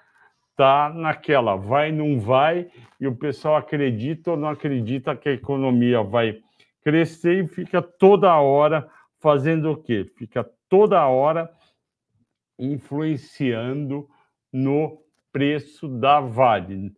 está 0.57 0.88
naquela, 0.88 1.55
vai, 1.55 1.93
não 1.93 2.19
vai, 2.19 2.71
e 2.99 3.07
o 3.07 3.14
pessoal 3.14 3.57
acredita 3.57 4.31
ou 4.31 4.37
não 4.38 4.49
acredita 4.49 5.14
que 5.14 5.28
a 5.28 5.33
economia 5.33 6.02
vai 6.02 6.40
crescer 6.83 7.45
e 7.45 7.47
fica 7.47 7.83
toda 7.83 8.35
hora 8.37 8.88
fazendo 9.21 9.71
o 9.71 9.76
quê? 9.76 10.11
Fica 10.16 10.50
toda 10.66 11.07
hora 11.07 11.52
influenciando 12.59 14.09
no 14.56 15.02
preço 15.30 15.86
da 15.86 16.18
Vale. 16.18 16.90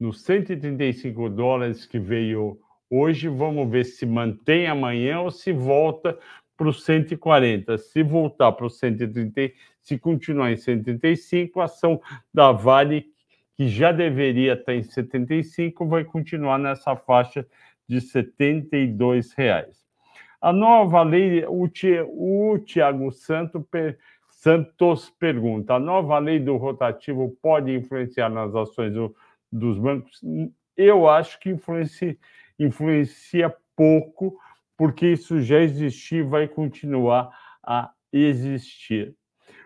Nos 0.00 0.22
135 0.24 1.30
dólares 1.30 1.86
que 1.86 1.96
veio 1.96 2.58
hoje, 2.90 3.28
vamos 3.28 3.70
ver 3.70 3.84
se 3.84 4.04
mantém 4.04 4.66
amanhã 4.66 5.20
ou 5.20 5.30
se 5.30 5.52
volta 5.52 6.18
para 6.56 6.68
os 6.68 6.84
140. 6.84 7.78
Se 7.78 8.02
voltar 8.02 8.50
para 8.50 8.66
os 8.66 8.78
130, 8.80 9.54
se 9.80 9.96
continuar 9.96 10.50
em 10.50 10.56
135, 10.56 11.60
a 11.60 11.64
ação 11.66 12.00
da 12.32 12.50
Vale, 12.50 13.06
que 13.56 13.68
já 13.68 13.92
deveria 13.92 14.54
estar 14.54 14.74
em 14.74 14.82
75, 14.82 15.86
vai 15.86 16.02
continuar 16.02 16.58
nessa 16.58 16.96
faixa 16.96 17.46
de 17.86 18.00
72 18.00 19.32
reais. 19.34 19.84
A 20.40 20.52
nova 20.52 21.02
lei, 21.04 21.44
o, 21.46 22.58
Tiago 22.58 23.10
Santo, 23.12 23.66
Santos 24.44 25.08
pergunta: 25.18 25.72
a 25.72 25.78
nova 25.78 26.18
lei 26.18 26.38
do 26.38 26.58
rotativo 26.58 27.34
pode 27.40 27.74
influenciar 27.74 28.28
nas 28.28 28.54
ações 28.54 28.92
do, 28.92 29.16
dos 29.50 29.78
bancos? 29.78 30.20
Eu 30.76 31.08
acho 31.08 31.40
que 31.40 31.48
influencia, 31.48 32.14
influencia 32.58 33.56
pouco, 33.74 34.38
porque 34.76 35.06
isso 35.06 35.40
já 35.40 35.60
existia 35.60 36.18
e 36.18 36.22
vai 36.22 36.46
continuar 36.46 37.30
a 37.62 37.90
existir. 38.12 39.16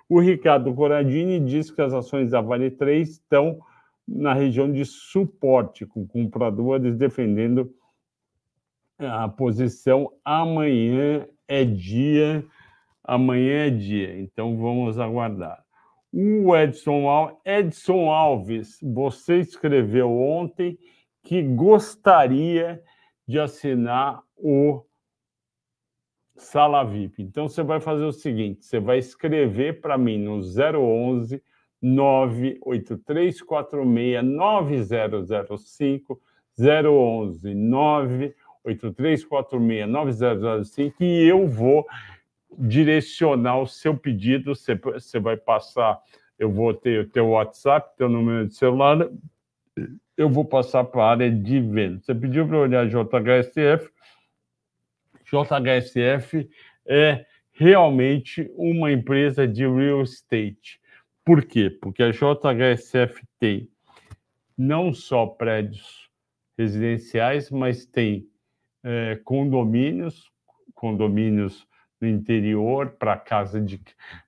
O 0.08 0.20
Ricardo 0.20 0.72
Coradini 0.72 1.40
diz 1.40 1.72
que 1.72 1.82
as 1.82 1.92
ações 1.92 2.30
da 2.30 2.40
Vale 2.40 2.70
3 2.70 3.08
estão 3.10 3.58
na 4.06 4.32
região 4.32 4.70
de 4.70 4.84
suporte, 4.84 5.84
com 5.86 6.06
compradores 6.06 6.94
defendendo 6.94 7.74
a 8.96 9.28
posição. 9.28 10.12
Amanhã 10.24 11.26
é 11.48 11.64
dia, 11.64 12.46
amanhã 13.08 13.66
é 13.66 13.70
dia, 13.70 14.20
então 14.20 14.56
vamos 14.58 14.98
aguardar. 14.98 15.64
O 16.12 16.54
Edson, 16.54 17.40
Edson 17.44 18.10
Alves, 18.10 18.78
você 18.82 19.38
escreveu 19.38 20.10
ontem 20.10 20.78
que 21.22 21.42
gostaria 21.42 22.82
de 23.26 23.40
assinar 23.40 24.22
o 24.36 24.84
Sala 26.36 26.84
VIP. 26.84 27.22
Então 27.22 27.48
você 27.48 27.62
vai 27.62 27.80
fazer 27.80 28.04
o 28.04 28.12
seguinte: 28.12 28.62
você 28.64 28.78
vai 28.78 28.98
escrever 28.98 29.80
para 29.80 29.96
mim 29.98 30.18
no 30.18 30.40
011 30.40 31.42
98346 31.80 34.24
9005 34.24 36.20
011 36.58 37.54
98346 37.54 39.88
9005 39.88 41.04
e 41.04 41.28
eu 41.28 41.46
vou 41.46 41.86
direcionar 42.56 43.60
o 43.60 43.66
seu 43.66 43.96
pedido. 43.96 44.54
Você, 44.54 44.74
você 44.74 45.18
vai 45.18 45.36
passar, 45.36 46.00
eu 46.38 46.50
vou 46.50 46.72
ter 46.72 47.00
o 47.00 47.08
teu 47.08 47.28
WhatsApp, 47.30 47.96
teu 47.96 48.08
número 48.08 48.46
de 48.46 48.54
celular, 48.54 49.08
eu 50.16 50.28
vou 50.28 50.44
passar 50.44 50.84
para 50.84 51.02
a 51.02 51.10
área 51.10 51.30
de 51.30 51.60
venda. 51.60 52.00
Você 52.00 52.14
pediu 52.14 52.46
para 52.46 52.58
olhar 52.58 52.88
JHSF, 52.88 53.90
JHSF 55.24 56.48
é 56.86 57.26
realmente 57.52 58.50
uma 58.56 58.90
empresa 58.90 59.46
de 59.46 59.66
real 59.66 60.02
estate. 60.02 60.80
Por 61.24 61.44
quê? 61.44 61.68
Porque 61.68 62.02
a 62.02 62.10
JHSF 62.10 63.22
tem 63.38 63.68
não 64.56 64.92
só 64.92 65.26
prédios 65.26 66.08
residenciais, 66.56 67.50
mas 67.50 67.84
tem 67.84 68.26
é, 68.82 69.20
condomínios, 69.22 70.32
condomínios 70.74 71.67
no 72.00 72.08
interior 72.08 72.90
para 72.98 73.16
casa 73.16 73.60
de 73.60 73.80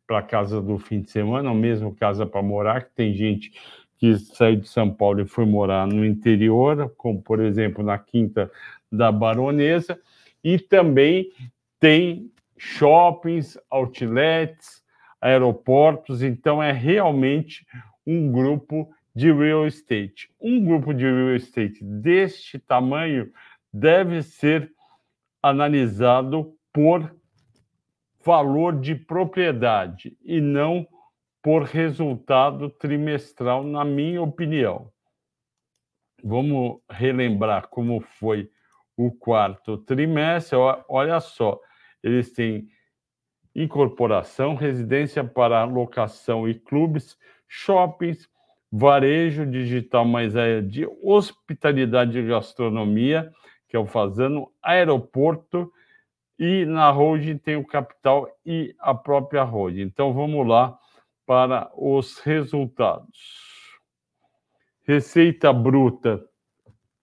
para 0.06 0.22
casa 0.22 0.60
do 0.60 0.78
fim 0.78 1.00
de 1.00 1.10
semana, 1.10 1.50
ou 1.50 1.54
mesmo 1.54 1.94
casa 1.94 2.26
para 2.26 2.42
morar, 2.42 2.84
que 2.84 2.90
tem 2.94 3.14
gente 3.14 3.52
que 3.96 4.18
saiu 4.18 4.56
de 4.56 4.68
São 4.68 4.90
Paulo 4.90 5.20
e 5.20 5.26
foi 5.26 5.44
morar 5.44 5.86
no 5.86 6.04
interior, 6.04 6.92
como 6.96 7.22
por 7.22 7.38
exemplo 7.38 7.84
na 7.84 7.98
Quinta 7.98 8.50
da 8.90 9.12
Baronesa, 9.12 10.00
e 10.42 10.58
também 10.58 11.30
tem 11.78 12.30
shoppings, 12.58 13.58
outlets, 13.70 14.82
aeroportos, 15.20 16.22
então 16.22 16.62
é 16.62 16.72
realmente 16.72 17.66
um 18.06 18.32
grupo 18.32 18.90
de 19.14 19.32
real 19.32 19.66
estate. 19.66 20.30
Um 20.40 20.64
grupo 20.64 20.94
de 20.94 21.04
real 21.04 21.36
estate 21.36 21.84
deste 21.84 22.58
tamanho 22.58 23.30
deve 23.72 24.22
ser 24.22 24.72
analisado 25.42 26.54
por 26.72 27.14
valor 28.22 28.78
de 28.78 28.94
propriedade 28.94 30.16
e 30.22 30.40
não 30.40 30.86
por 31.42 31.62
resultado 31.62 32.68
trimestral, 32.68 33.64
na 33.64 33.84
minha 33.84 34.22
opinião. 34.22 34.90
Vamos 36.22 36.80
relembrar 36.90 37.68
como 37.68 38.00
foi 38.00 38.50
o 38.96 39.10
quarto 39.10 39.78
trimestre, 39.78 40.58
olha 40.88 41.18
só, 41.20 41.58
eles 42.02 42.30
têm 42.32 42.68
incorporação, 43.54 44.54
residência 44.54 45.24
para 45.24 45.64
locação 45.64 46.46
e 46.46 46.54
clubes, 46.54 47.16
shoppings, 47.48 48.28
varejo 48.70 49.46
digital 49.46 50.04
mais 50.04 50.36
área 50.36 50.62
de 50.62 50.86
hospitalidade 51.02 52.18
e 52.18 52.26
gastronomia, 52.26 53.32
que 53.66 53.76
é 53.76 53.78
o 53.78 53.86
Fazano, 53.86 54.52
aeroporto, 54.62 55.72
e 56.40 56.64
na 56.64 56.90
holding 56.90 57.36
tem 57.36 57.56
o 57.56 57.66
capital 57.66 58.26
e 58.46 58.74
a 58.78 58.94
própria 58.94 59.42
holding. 59.42 59.82
Então 59.82 60.14
vamos 60.14 60.48
lá 60.48 60.74
para 61.26 61.70
os 61.76 62.18
resultados. 62.20 63.18
Receita 64.84 65.52
bruta 65.52 66.24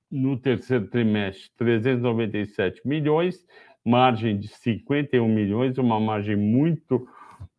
no 0.09 0.37
terceiro 0.37 0.87
trimestre, 0.87 1.51
397 1.55 2.81
milhões, 2.83 3.45
margem 3.85 4.39
de 4.39 4.47
51 4.47 5.27
milhões, 5.27 5.77
uma 5.77 5.99
margem 5.99 6.35
muito 6.35 7.07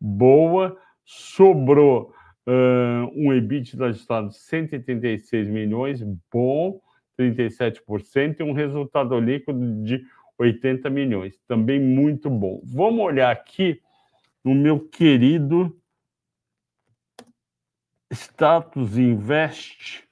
boa. 0.01 0.77
Sobrou 1.05 2.13
uh, 2.45 3.09
um 3.15 3.31
EBITDA 3.31 3.85
ajustado 3.85 4.29
de 4.29 4.37
186 4.37 5.47
milhões, 5.47 6.03
bom, 6.31 6.81
37%, 7.17 8.41
e 8.41 8.43
um 8.43 8.51
resultado 8.51 9.17
líquido 9.17 9.83
de 9.83 10.03
80 10.39 10.89
milhões, 10.89 11.37
também 11.47 11.79
muito 11.79 12.29
bom. 12.29 12.61
Vamos 12.63 13.01
olhar 13.01 13.29
aqui 13.29 13.81
no 14.43 14.55
meu 14.55 14.79
querido 14.79 15.77
Status 18.09 18.97
Invest 18.97 20.07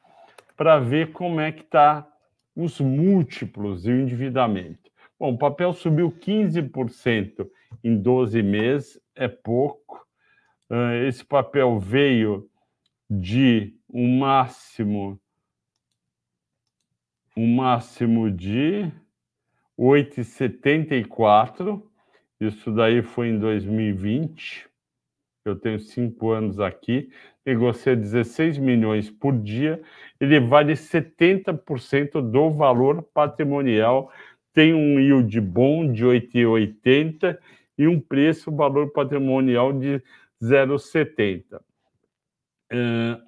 para 0.55 0.79
ver 0.79 1.13
como 1.13 1.39
é 1.39 1.51
que 1.51 1.61
está 1.61 2.05
os 2.53 2.79
múltiplos 2.81 3.87
e 3.87 3.91
o 3.91 4.01
endividamento. 4.01 4.91
Bom, 5.17 5.33
o 5.33 5.37
papel 5.37 5.73
subiu 5.73 6.11
15% 6.11 7.49
em 7.83 7.97
12 7.97 8.43
meses, 8.43 9.01
é 9.15 9.27
pouco. 9.27 10.05
Ah, 10.69 10.95
esse 11.07 11.23
papel 11.23 11.79
veio 11.79 12.49
de 13.09 13.73
um 13.89 14.19
máximo 14.19 15.19
um 17.35 17.55
máximo 17.55 18.31
de 18.31 18.91
8,74. 19.77 21.83
Isso 22.39 22.71
daí 22.71 23.01
foi 23.01 23.29
em 23.29 23.39
2020. 23.39 24.69
Eu 25.45 25.55
tenho 25.55 25.79
cinco 25.79 26.31
anos 26.31 26.59
aqui 26.59 27.09
negocia 27.47 27.95
16 27.95 28.57
milhões 28.57 29.09
por 29.09 29.41
dia, 29.41 29.81
ele 30.19 30.37
vale 30.37 30.73
70% 30.73 32.21
do 32.21 32.51
valor 32.51 33.01
patrimonial, 33.13 34.11
tem 34.53 34.73
um 34.73 34.99
yield 34.99 35.39
bom 35.39 35.89
de 35.89 36.03
8,80 36.03 37.37
e 37.77 37.87
um 37.87 38.01
preço, 38.01 38.51
valor 38.51 38.91
patrimonial 38.91 39.71
de 39.71 40.03
0,70. 40.43 41.61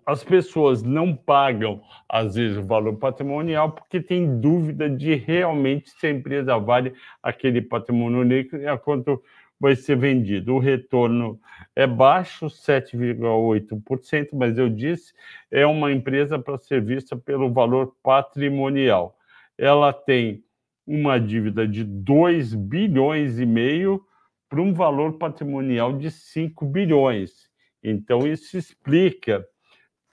As 0.05 0.23
pessoas 0.23 0.83
não 0.83 1.15
pagam, 1.15 1.81
às 2.09 2.35
vezes, 2.35 2.57
o 2.57 2.63
valor 2.63 2.97
patrimonial 2.97 3.71
porque 3.71 4.01
tem 4.01 4.39
dúvida 4.39 4.89
de 4.89 5.15
realmente 5.15 5.89
se 5.91 6.07
a 6.07 6.11
empresa 6.11 6.57
vale 6.57 6.93
aquele 7.23 7.61
patrimônio 7.61 8.21
líquido 8.23 8.63
e 8.63 8.67
a 8.67 8.77
quanto 8.77 9.21
vai 9.59 9.75
ser 9.75 9.97
vendido. 9.97 10.55
O 10.55 10.59
retorno 10.59 11.39
é 11.75 11.85
baixo, 11.87 12.47
7,8%, 12.47 14.29
mas 14.33 14.57
eu 14.57 14.69
disse, 14.69 15.13
é 15.51 15.65
uma 15.65 15.91
empresa 15.91 16.39
para 16.39 16.57
ser 16.57 16.81
vista 16.81 17.15
pelo 17.15 17.51
valor 17.51 17.95
patrimonial. 18.03 19.17
Ela 19.57 19.91
tem 19.93 20.43
uma 20.87 21.19
dívida 21.19 21.67
de 21.67 21.83
2 21.83 22.55
bilhões 22.55 23.39
e 23.39 23.45
meio 23.45 24.01
para 24.49 24.61
um 24.61 24.73
valor 24.73 25.17
patrimonial 25.17 25.97
de 25.97 26.09
5 26.09 26.65
bilhões. 26.65 27.48
Então, 27.83 28.27
isso 28.27 28.57
explica 28.57 29.47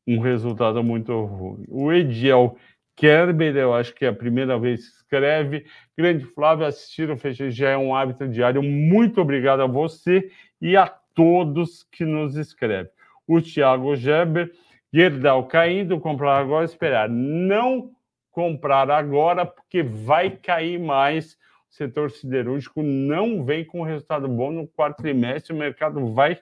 um 0.06 0.20
resultado 0.20 0.84
muito 0.84 1.14
ruim. 1.26 1.66
O 1.70 1.94
Ediel 1.94 2.58
Kerber, 2.96 3.56
eu 3.56 3.74
acho 3.74 3.94
que 3.94 4.04
é 4.04 4.10
a 4.10 4.14
primeira 4.14 4.60
vez 4.60 4.90
que 4.90 4.96
escreve. 4.98 5.66
Grande 5.98 6.26
Flávio, 6.26 6.66
assistir 6.66 7.10
o 7.10 7.18
já 7.50 7.70
é 7.70 7.78
um 7.78 7.96
hábito 7.96 8.28
diário. 8.28 8.62
Muito 8.62 9.22
obrigado 9.22 9.62
a 9.62 9.68
você 9.68 10.30
e 10.62 10.76
a 10.76 10.88
todos 11.16 11.84
que 11.84 12.04
nos 12.04 12.36
escrevem. 12.36 12.92
O 13.26 13.42
Thiago 13.42 13.96
Geber, 13.96 14.52
Gerdau 14.92 15.48
caindo, 15.48 16.00
comprar 16.00 16.38
agora, 16.38 16.66
esperar. 16.66 17.08
Não 17.08 17.92
comprar 18.32 18.90
agora, 18.92 19.46
porque 19.46 19.82
vai 19.82 20.32
cair 20.32 20.80
mais. 20.80 21.38
O 21.72 21.74
setor 21.74 22.12
siderúrgico 22.12 22.82
não 22.82 23.46
vem 23.46 23.64
com 23.64 23.84
resultado 23.84 24.28
bom 24.28 24.52
no 24.52 24.68
quarto 24.68 24.98
trimestre, 24.98 25.54
o 25.54 25.58
mercado 25.58 26.14
vai 26.14 26.40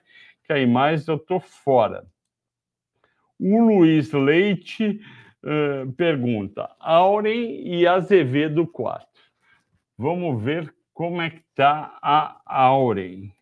cair 0.48 0.66
mais, 0.66 1.06
eu 1.06 1.16
estou 1.16 1.38
fora. 1.38 2.06
O 3.38 3.60
Luiz 3.60 4.10
Leite 4.12 5.00
pergunta: 5.96 6.74
Auren 6.80 7.62
e 7.64 7.86
Azevedo 7.86 8.66
4. 8.66 9.06
Vamos 9.96 10.42
ver 10.42 10.74
como 10.92 11.22
é 11.22 11.30
que 11.30 11.40
está 11.50 11.96
a 12.02 12.42
Auren. 12.46 13.32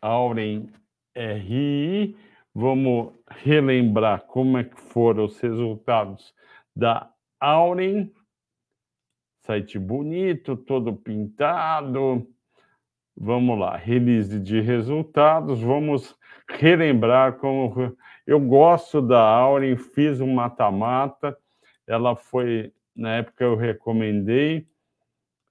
Auren 0.00 0.72
RI. 1.14 2.16
Vamos 2.56 3.12
relembrar 3.28 4.26
como 4.26 4.58
é 4.58 4.64
que 4.64 4.80
foram 4.80 5.24
os 5.24 5.38
resultados 5.40 6.34
da 6.74 7.12
Auren. 7.40 8.12
Site 9.40 9.78
bonito, 9.78 10.56
todo 10.56 10.96
pintado. 10.96 12.26
Vamos 13.16 13.58
lá, 13.58 13.76
release 13.76 14.40
de 14.40 14.60
resultados. 14.60 15.60
Vamos 15.60 16.16
relembrar 16.48 17.34
como 17.34 17.96
eu 18.26 18.40
gosto 18.40 19.00
da 19.00 19.20
Auren, 19.20 19.76
fiz 19.76 20.20
um 20.20 20.34
mata-mata. 20.34 21.36
Ela 21.86 22.16
foi, 22.16 22.72
na 22.94 23.16
época 23.16 23.44
eu 23.44 23.54
recomendei, 23.54 24.66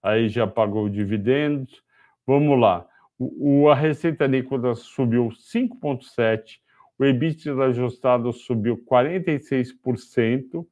aí 0.02 0.28
já 0.28 0.46
pagou 0.46 0.90
dividendos. 0.90 1.84
Vamos 2.26 2.60
lá. 2.60 2.86
O, 3.18 3.70
a 3.70 3.76
receita 3.76 4.26
líquida 4.26 4.76
subiu 4.76 5.30
5,7%, 5.30 6.60
o 6.98 7.06
EBITDA 7.06 7.66
ajustado 7.66 8.34
subiu 8.34 8.78
46%, 8.78 10.66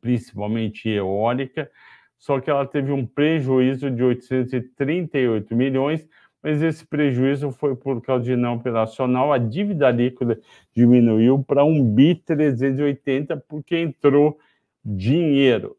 principalmente 0.00 0.88
eólica, 0.88 1.70
só 2.18 2.40
que 2.40 2.50
ela 2.50 2.66
teve 2.66 2.92
um 2.92 3.06
prejuízo 3.06 3.90
de 3.90 4.02
838 4.02 5.54
milhões, 5.54 6.08
mas 6.42 6.62
esse 6.62 6.86
prejuízo 6.86 7.50
foi 7.50 7.74
por 7.74 8.02
causa 8.02 8.24
de 8.24 8.36
não 8.36 8.56
operacional. 8.56 9.32
A 9.32 9.38
dívida 9.38 9.90
líquida 9.90 10.40
diminuiu 10.74 11.42
para 11.42 11.64
um 11.64 11.82
bi 11.82 12.14
380 12.14 13.36
porque 13.48 13.76
entrou 13.78 14.38
dinheiro. 14.84 15.76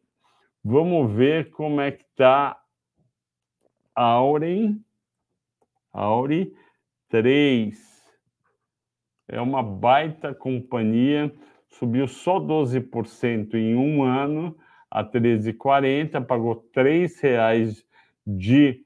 Vamos 0.63 1.12
ver 1.13 1.52
como 1.52 1.82
é 1.82 1.91
que 1.91 2.04
está 2.04 2.60
a 3.93 4.04
Auren. 4.04 4.80
Auri 5.95 6.54
3. 7.10 7.74
É 9.30 9.39
uma 9.39 9.63
baita 9.63 10.34
companhia, 10.34 11.34
subiu 11.69 12.06
só 12.06 12.38
12% 12.38 13.54
em 13.54 13.76
um 13.76 14.04
ano 14.04 14.56
a 14.95 15.03
13,40, 15.03 16.25
pagou 16.25 16.65
R$ 16.73 17.08
reais 17.21 17.86
de 18.25 18.81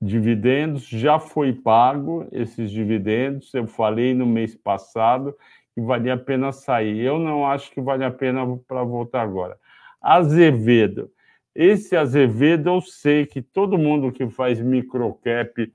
dividendos, 0.00 0.86
já 0.86 1.18
foi 1.18 1.54
pago 1.54 2.28
esses 2.30 2.70
dividendos, 2.70 3.54
eu 3.54 3.66
falei 3.66 4.12
no 4.12 4.26
mês 4.26 4.54
passado 4.54 5.34
que 5.74 5.80
valia 5.80 6.14
a 6.14 6.18
pena 6.18 6.52
sair. 6.52 7.00
Eu 7.00 7.18
não 7.18 7.46
acho 7.46 7.70
que 7.70 7.80
vale 7.80 8.04
a 8.04 8.10
pena 8.10 8.44
para 8.68 8.84
voltar 8.84 9.22
agora. 9.22 9.58
Azevedo. 10.02 11.10
Esse 11.54 11.96
Azevedo, 11.96 12.68
eu 12.68 12.82
sei 12.82 13.24
que 13.24 13.40
todo 13.40 13.78
mundo 13.78 14.12
que 14.12 14.28
faz 14.28 14.60
microcap 14.60 15.72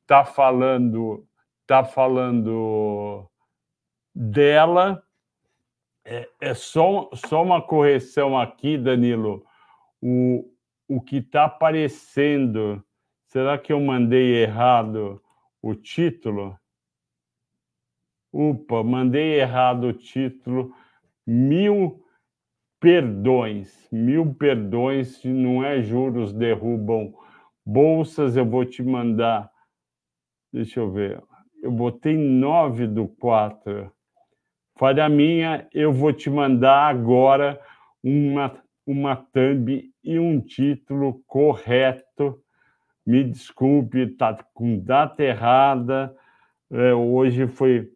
está 0.00 0.24
falando, 0.24 1.26
tá 1.66 1.82
falando 1.82 3.28
dela. 4.14 5.02
É, 6.10 6.28
é 6.40 6.54
só, 6.54 7.10
só 7.14 7.42
uma 7.42 7.60
correção 7.60 8.38
aqui, 8.38 8.78
Danilo. 8.78 9.44
O, 10.00 10.50
o 10.88 11.00
que 11.00 11.16
está 11.16 11.44
aparecendo 11.44 12.82
Será 13.28 13.58
que 13.58 13.72
eu 13.72 13.78
mandei 13.78 14.42
errado 14.42 15.22
o 15.60 15.74
título? 15.74 16.58
Upa, 18.32 18.82
mandei 18.82 19.38
errado 19.38 19.88
o 19.88 19.92
título. 19.92 20.74
Mil 21.26 22.02
perdões, 22.80 23.86
mil 23.92 24.34
perdões, 24.34 25.18
se 25.18 25.28
não 25.28 25.62
é 25.62 25.82
juros 25.82 26.32
derrubam 26.32 27.12
bolsas, 27.66 28.34
eu 28.34 28.46
vou 28.46 28.64
te 28.64 28.82
mandar. 28.82 29.52
Deixa 30.50 30.80
eu 30.80 30.90
ver. 30.90 31.22
Eu 31.62 31.70
botei 31.70 32.16
nove 32.16 32.86
do 32.86 33.06
quatro. 33.06 33.92
Falha 34.78 35.08
minha, 35.08 35.68
eu 35.74 35.92
vou 35.92 36.12
te 36.12 36.30
mandar 36.30 36.88
agora 36.88 37.60
uma, 38.02 38.62
uma 38.86 39.16
thumb 39.16 39.92
e 40.04 40.18
um 40.18 40.40
título 40.40 41.22
correto 41.26 42.42
me 43.08 43.24
desculpe, 43.24 44.00
está 44.00 44.34
com 44.52 44.78
data 44.78 45.22
errada. 45.22 46.14
É, 46.70 46.92
hoje 46.92 47.46
foi, 47.46 47.90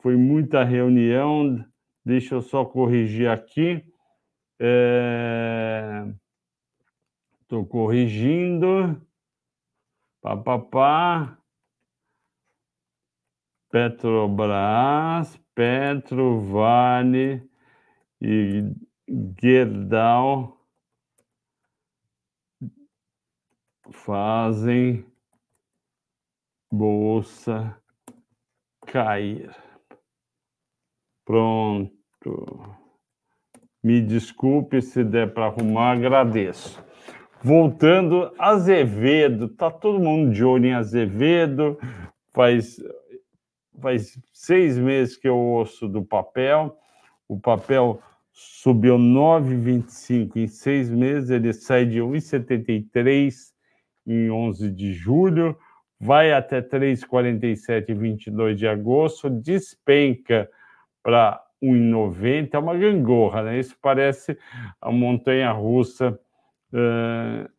foi 0.00 0.14
muita 0.14 0.62
reunião. 0.62 1.64
Deixa 2.04 2.36
eu 2.36 2.40
só 2.40 2.64
corrigir 2.64 3.28
aqui. 3.28 3.84
Estou 7.42 7.62
é... 7.62 7.66
corrigindo. 7.68 9.02
Pá, 10.22 10.36
pá, 10.36 10.58
pá. 10.60 11.38
Petrobras, 13.68 15.36
Petro, 15.56 16.38
Vale 16.38 17.42
e 18.20 18.62
Gerdau 19.40 20.60
fazem 23.90 25.06
bolsa 26.70 27.74
cair. 28.86 29.50
Pronto. 31.24 32.76
Me 33.82 34.02
desculpe 34.02 34.82
se 34.82 35.02
der 35.02 35.32
para 35.32 35.46
arrumar, 35.46 35.92
agradeço. 35.92 36.84
Voltando, 37.42 38.30
Azevedo, 38.38 39.48
tá 39.48 39.70
todo 39.70 39.98
mundo 39.98 40.32
de 40.32 40.44
olho 40.44 40.66
em 40.66 40.74
Azevedo, 40.74 41.78
faz, 42.34 42.76
faz 43.80 44.18
seis 44.32 44.78
meses 44.78 45.16
que 45.16 45.28
eu 45.28 45.36
ouço 45.36 45.88
do 45.88 46.04
papel, 46.04 46.76
o 47.28 47.38
papel 47.38 48.00
subiu 48.32 48.98
9,25 48.98 50.36
em 50.36 50.46
seis 50.46 50.90
meses, 50.90 51.30
ele 51.30 51.52
sai 51.52 51.86
de 51.86 52.00
1,73 52.00 53.34
em 54.06 54.30
11 54.30 54.70
de 54.70 54.92
julho, 54.92 55.56
vai 55.98 56.32
até 56.32 56.60
3,47 56.60 57.88
em 57.88 57.94
22 57.94 58.58
de 58.58 58.68
agosto, 58.68 59.30
despenca 59.30 60.48
para 61.02 61.42
1,90, 61.62 62.50
é 62.52 62.58
uma 62.58 62.76
gangorra, 62.76 63.42
né? 63.42 63.58
Isso 63.58 63.76
parece 63.80 64.38
a 64.80 64.92
montanha 64.92 65.50
russa, 65.52 66.18
uh, 66.72 67.55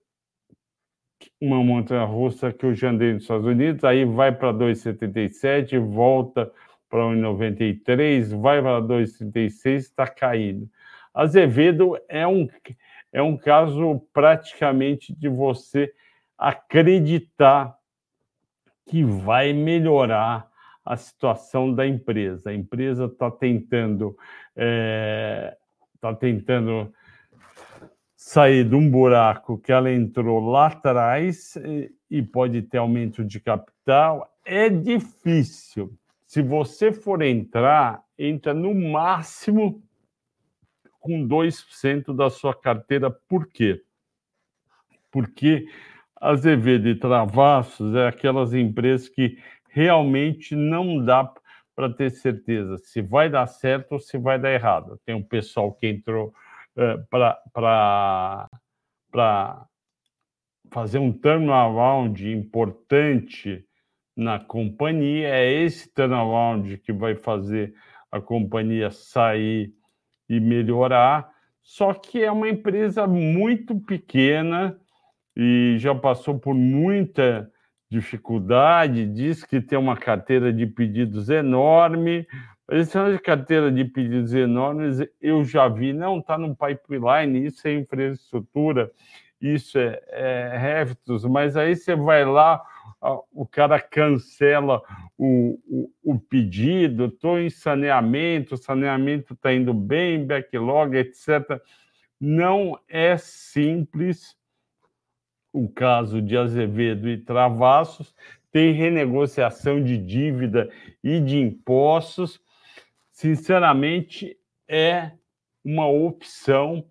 uma 1.40 1.64
montanha 1.64 2.04
russa 2.04 2.52
que 2.52 2.66
eu 2.66 2.74
já 2.74 2.90
andei 2.90 3.14
nos 3.14 3.24
Estados 3.24 3.46
Unidos, 3.46 3.84
aí 3.84 4.06
vai 4.06 4.32
para 4.32 4.54
2,77, 4.54 5.80
volta 5.80 6.52
para 6.90 7.00
1,93, 7.00 8.40
vai 8.40 8.62
para 8.62 8.82
2,36, 8.82 9.76
está 9.78 10.08
caindo. 10.08 10.70
Azevedo 11.14 11.98
é 12.08 12.28
um, 12.28 12.48
é 13.12 13.22
um 13.22 13.38
caso 13.38 14.02
praticamente 14.14 15.14
de 15.14 15.28
você 15.28 15.94
acreditar 16.38 17.76
que 18.86 19.04
vai 19.04 19.54
melhorar 19.54 20.48
a 20.86 20.96
situação 20.96 21.74
da 21.74 21.86
empresa. 21.86 22.50
A 22.50 22.54
empresa 22.54 23.06
está 23.06 23.30
tentando, 23.30 24.16
é, 24.56 25.58
tentando 26.20 26.94
sair 28.18 28.68
de 28.68 28.76
um 28.76 28.90
buraco 28.90 29.60
que 29.60 29.72
ela 29.72 29.92
entrou 29.92 30.40
lá 30.50 30.68
atrás 30.68 31.56
e, 32.10 32.24
pode 32.24 32.64
ter 32.64 32.80
aumento 32.80 33.24
de 33.24 33.40
capital. 33.40 34.28
É 34.44 34.68
difícil. 34.70 35.96
Se 36.26 36.42
você 36.42 36.92
for 36.92 37.22
entrar, 37.22 38.04
entra 38.18 38.56
no 38.56 38.74
máximo 38.74 39.84
com 41.00 41.28
2% 41.28 42.14
da 42.16 42.32
sua 42.32 42.56
carteira. 42.56 43.12
Por 43.12 43.48
quê? 43.48 43.84
Porque 45.12 45.68
Azevedo 46.20 46.90
e 46.90 46.96
Travassos 46.96 47.96
é 47.96 48.08
aquelas 48.08 48.52
empresas 48.52 49.08
que 49.08 49.38
realmente 49.70 50.56
não 50.56 51.06
dá 51.06 51.32
para 51.76 51.94
ter 51.94 52.10
certeza 52.10 52.80
se 52.80 53.00
vai 53.00 53.30
dar 53.30 53.46
certo 53.46 53.92
ou 53.92 54.00
se 54.00 54.18
vai 54.18 54.40
dar 54.40 54.52
errado. 54.52 55.00
Tem 55.06 55.14
um 55.14 55.24
pessoal 55.24 55.72
que 55.72 55.88
entrou 55.88 56.34
uh, 56.78 57.06
para 59.12 59.68
fazer 60.72 61.00
um 61.00 61.12
turnaround 61.12 62.32
importante 62.32 63.66
na 64.16 64.40
companhia. 64.40 65.30
É 65.30 65.52
esse 65.52 65.92
turnaround 65.94 66.78
que 66.78 66.94
vai 66.94 67.16
fazer 67.16 67.74
a 68.12 68.22
companhia 68.22 68.92
sair 68.92 69.74
e 70.30 70.40
melhorar. 70.40 71.30
Só 71.62 71.94
que 71.94 72.24
é 72.24 72.32
uma 72.32 72.48
empresa 72.48 73.06
muito 73.06 73.80
pequena 73.80 74.80
e 75.36 75.76
já 75.78 75.94
passou 75.94 76.40
por 76.40 76.54
muita 76.54 77.52
dificuldade, 77.90 79.06
diz 79.06 79.44
que 79.44 79.62
tem 79.62 79.78
uma 79.78 79.96
carteira 79.96 80.52
de 80.52 80.66
pedidos 80.66 81.30
enorme, 81.30 82.28
mas 82.68 82.90
essa 82.90 83.18
carteira 83.20 83.72
de 83.72 83.86
pedidos 83.86 84.34
enormes 84.34 85.00
eu 85.22 85.44
já 85.44 85.68
vi, 85.68 85.94
não 85.94 86.20
está 86.20 86.38
no 86.38 86.56
pipeline, 86.56 87.46
isso 87.46 87.68
é 87.68 87.74
infraestrutura, 87.74 88.92
isso 89.40 89.78
é, 89.78 90.02
é 90.10 90.88
mas 91.30 91.56
aí 91.56 91.76
você 91.76 91.96
vai 91.96 92.26
lá, 92.26 92.62
o 93.32 93.46
cara 93.46 93.80
cancela 93.80 94.82
o, 95.18 95.60
o, 95.68 96.14
o 96.16 96.20
pedido, 96.20 97.06
estou 97.06 97.40
em 97.40 97.50
saneamento, 97.50 98.58
saneamento 98.58 99.34
está 99.34 99.54
indo 99.54 99.74
bem, 99.74 100.26
backlog, 100.26 100.98
etc. 100.98 101.62
Não 102.20 102.80
é 102.88 103.16
simples 103.18 104.36
o 105.54 105.70
caso 105.70 106.22
de 106.22 106.38
Azevedo 106.38 107.08
e 107.08 107.18
Travassos, 107.18 108.14
tem 108.52 108.74
renegociação 108.74 109.84
de 109.84 109.98
dívida 109.98 110.70
e 111.04 111.20
de 111.20 111.38
impostos. 111.38 112.40
Sinceramente, 113.18 114.38
é 114.68 115.10
uma 115.66 115.88
opção 115.88 116.86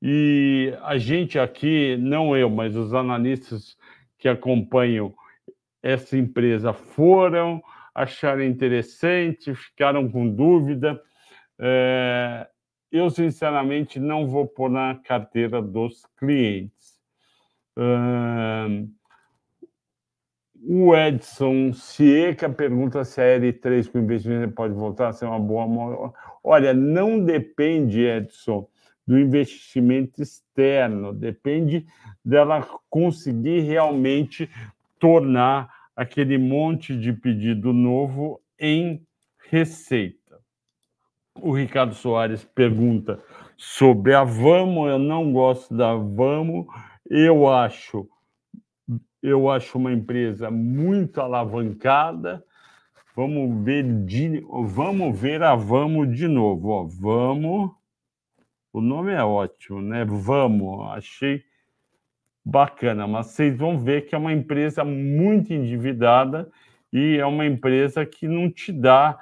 e 0.00 0.72
a 0.80 0.96
gente 0.96 1.38
aqui, 1.38 1.98
não 1.98 2.34
eu, 2.34 2.48
mas 2.48 2.74
os 2.74 2.94
analistas 2.94 3.76
que 4.16 4.26
acompanham 4.26 5.14
essa 5.82 6.16
empresa 6.16 6.72
foram, 6.72 7.62
acharam 7.94 8.42
interessante, 8.42 9.54
ficaram 9.54 10.10
com 10.10 10.26
dúvida. 10.26 10.98
É, 11.58 12.48
eu, 12.90 13.10
sinceramente, 13.10 14.00
não 14.00 14.26
vou 14.26 14.46
pôr 14.46 14.70
na 14.70 14.94
carteira 14.94 15.60
dos 15.60 16.06
clientes 16.16 16.98
o 20.68 20.96
Edson 20.96 21.72
Cieca 21.72 22.48
pergunta 22.48 23.04
se 23.04 23.20
a 23.20 23.24
L3 23.24 23.88
com 23.88 24.00
investimento 24.00 24.52
pode 24.52 24.74
voltar 24.74 25.08
a 25.08 25.12
ser 25.12 25.26
uma 25.26 25.38
boa. 25.38 26.12
Olha, 26.42 26.74
não 26.74 27.24
depende, 27.24 28.04
Edson, 28.04 28.68
do 29.06 29.16
investimento 29.16 30.20
externo, 30.20 31.12
depende 31.12 31.86
dela 32.24 32.66
conseguir 32.90 33.60
realmente 33.60 34.50
tornar 34.98 35.72
aquele 35.94 36.36
monte 36.36 36.98
de 36.98 37.12
pedido 37.12 37.72
novo 37.72 38.40
em 38.58 39.00
receita. 39.48 40.40
O 41.40 41.52
Ricardo 41.52 41.94
Soares 41.94 42.42
pergunta 42.42 43.22
sobre 43.56 44.14
a 44.14 44.24
Vamo, 44.24 44.88
eu 44.88 44.98
não 44.98 45.32
gosto 45.32 45.72
da 45.76 45.94
Vamo, 45.94 46.66
eu 47.08 47.48
acho, 47.48 48.08
eu 49.26 49.50
acho 49.50 49.76
uma 49.76 49.92
empresa 49.92 50.50
muito 50.52 51.20
alavancada. 51.20 52.44
Vamos 53.14 53.64
ver 53.64 53.82
de, 54.04 54.40
vamos 54.66 55.18
ver 55.18 55.42
a 55.42 55.56
Vamos 55.56 56.16
de 56.16 56.28
novo. 56.28 56.68
Ó, 56.68 56.84
vamos. 56.84 57.72
O 58.72 58.80
nome 58.80 59.12
é 59.12 59.24
ótimo, 59.24 59.82
né? 59.82 60.04
Vamos. 60.04 60.88
Achei 60.92 61.42
bacana, 62.44 63.08
mas 63.08 63.26
vocês 63.26 63.56
vão 63.58 63.76
ver 63.76 64.02
que 64.02 64.14
é 64.14 64.18
uma 64.18 64.32
empresa 64.32 64.84
muito 64.84 65.52
endividada 65.52 66.48
e 66.92 67.16
é 67.16 67.26
uma 67.26 67.44
empresa 67.44 68.06
que 68.06 68.28
não 68.28 68.48
te 68.48 68.70
dá 68.70 69.18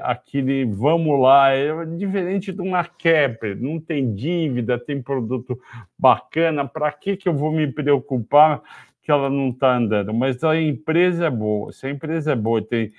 aquele 0.00 0.64
vamos 0.64 1.20
lá, 1.20 1.50
é 1.50 1.84
diferente 1.84 2.52
de 2.52 2.60
uma 2.62 2.84
Kepler, 2.84 3.60
não 3.60 3.78
tem 3.78 4.14
dívida, 4.14 4.78
tem 4.78 5.02
produto 5.02 5.60
bacana, 5.98 6.66
para 6.66 6.90
que, 6.90 7.16
que 7.16 7.28
eu 7.28 7.34
vou 7.34 7.52
me 7.52 7.70
preocupar 7.70 8.62
que 9.02 9.10
ela 9.10 9.28
não 9.28 9.48
está 9.48 9.76
andando? 9.76 10.14
Mas 10.14 10.42
a 10.42 10.58
empresa 10.58 11.26
é 11.26 11.30
boa, 11.30 11.72
se 11.72 11.86
a 11.86 11.90
empresa 11.90 12.32
é 12.32 12.36
boa 12.36 12.60
e 12.60 12.64
tem 12.64 12.92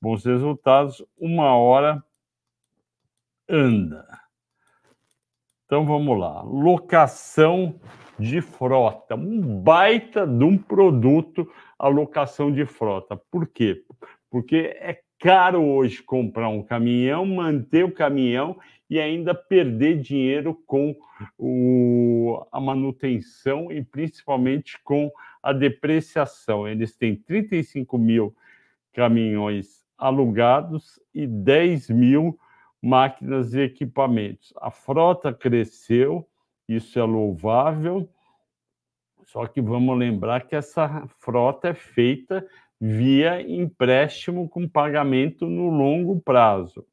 bons 0.00 0.24
resultados, 0.24 1.04
uma 1.16 1.54
hora 1.54 2.02
anda. 3.48 4.06
Então 5.66 5.86
vamos 5.86 6.18
lá, 6.18 6.42
locação 6.42 7.78
de 8.18 8.40
frota, 8.40 9.14
um 9.14 9.62
baita 9.62 10.26
de 10.26 10.42
um 10.42 10.58
produto 10.58 11.48
a 11.78 11.88
locação 11.88 12.52
de 12.52 12.66
frota. 12.66 13.16
Por 13.30 13.46
quê? 13.46 13.82
Porque 14.28 14.76
é 14.78 15.00
caro 15.20 15.62
hoje 15.62 16.02
comprar 16.02 16.48
um 16.48 16.62
caminhão, 16.62 17.26
manter 17.26 17.84
o 17.84 17.92
caminhão 17.92 18.58
e 18.88 18.98
ainda 18.98 19.34
perder 19.34 20.00
dinheiro 20.00 20.54
com 20.66 20.96
o, 21.38 22.42
a 22.50 22.58
manutenção 22.58 23.70
e 23.70 23.84
principalmente 23.84 24.82
com 24.82 25.12
a 25.42 25.52
depreciação. 25.52 26.66
Eles 26.66 26.96
têm 26.96 27.14
35 27.14 27.98
mil 27.98 28.34
caminhões 28.94 29.84
alugados 29.96 30.98
e 31.14 31.26
10 31.26 31.90
mil 31.90 32.38
máquinas 32.80 33.52
e 33.52 33.60
equipamentos. 33.60 34.54
A 34.56 34.70
frota 34.70 35.34
cresceu, 35.34 36.26
isso 36.66 36.98
é 36.98 37.02
louvável, 37.02 38.08
só 39.26 39.46
que 39.46 39.60
vamos 39.60 39.96
lembrar 39.98 40.40
que 40.48 40.56
essa 40.56 41.06
frota 41.18 41.68
é 41.68 41.74
feita 41.74 42.44
via 42.80 43.42
empréstimo 43.42 44.48
com 44.48 44.66
pagamento 44.66 45.46
no 45.46 45.68
longo 45.68 46.20
prazo. 46.20 46.86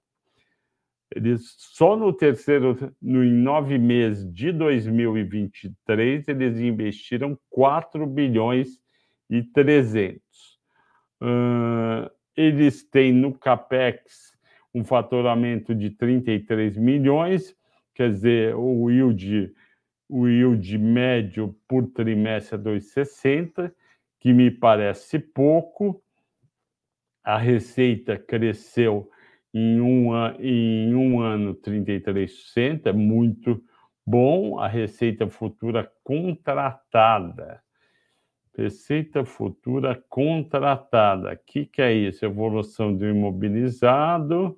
Eles 1.15 1.55
só 1.57 1.95
no 1.95 2.11
terceiro, 2.11 2.93
no, 3.01 3.23
em 3.23 3.31
nove 3.31 3.77
meses 3.77 4.29
de 4.31 4.51
2023, 4.51 6.27
eles 6.27 6.59
investiram 6.59 7.39
4 7.49 8.05
bilhões 8.05 8.79
e 9.29 9.41
300. 9.41 10.21
Uh, 11.21 12.11
eles 12.35 12.83
têm 12.83 13.13
no 13.13 13.33
CAPEX 13.33 14.33
um 14.73 14.83
faturamento 14.83 15.73
de 15.73 15.89
33 15.89 16.77
milhões, 16.77 17.55
quer 17.95 18.11
dizer, 18.11 18.55
o 18.55 18.91
yield, 18.91 19.53
o 20.07 20.27
yield 20.27 20.77
médio 20.77 21.55
por 21.67 21.87
trimestre 21.87 22.55
é 22.55 22.61
2,60, 22.61 23.71
que 24.19 24.33
me 24.33 24.51
parece 24.51 25.19
pouco. 25.19 26.01
A 27.23 27.37
receita 27.37 28.17
cresceu 28.17 29.09
em 29.53 29.81
um, 29.81 30.11
em 30.39 30.95
um 30.95 31.19
ano 31.19 31.55
33%, 31.55 32.87
é 32.87 32.93
muito 32.93 33.61
bom. 34.05 34.59
A 34.59 34.67
receita 34.67 35.27
futura 35.27 35.91
contratada. 36.03 37.61
Receita 38.57 39.23
futura 39.23 40.01
contratada. 40.09 41.33
O 41.33 41.37
que, 41.45 41.65
que 41.65 41.81
é 41.81 41.93
isso? 41.93 42.25
Evolução 42.25 42.95
do 42.95 43.05
imobilizado. 43.05 44.57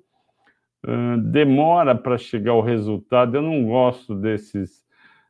Uh, 0.82 1.18
demora 1.18 1.94
para 1.94 2.16
chegar 2.16 2.54
o 2.54 2.62
resultado. 2.62 3.36
Eu 3.36 3.42
não 3.42 3.64
gosto 3.64 4.14
desses, 4.14 4.86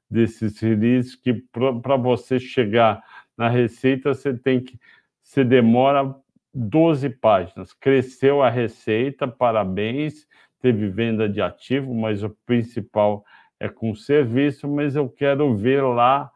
desses 0.08 0.60
releases 0.60 1.16
que 1.16 1.34
para 1.34 1.96
você 1.96 2.38
chegar 2.38 3.02
na 3.40 3.48
receita 3.48 4.12
você 4.12 4.36
tem 4.36 4.60
que. 4.60 4.78
Você 5.22 5.42
demora 5.42 6.14
12 6.52 7.08
páginas. 7.08 7.72
Cresceu 7.72 8.42
a 8.42 8.50
receita, 8.50 9.26
parabéns. 9.26 10.28
Teve 10.60 10.90
venda 10.90 11.26
de 11.26 11.40
ativo, 11.40 11.94
mas 11.94 12.22
o 12.22 12.28
principal 12.44 13.24
é 13.58 13.66
com 13.66 13.94
serviço. 13.94 14.68
Mas 14.68 14.94
eu 14.94 15.08
quero 15.08 15.56
ver 15.56 15.82
lá 15.82 16.30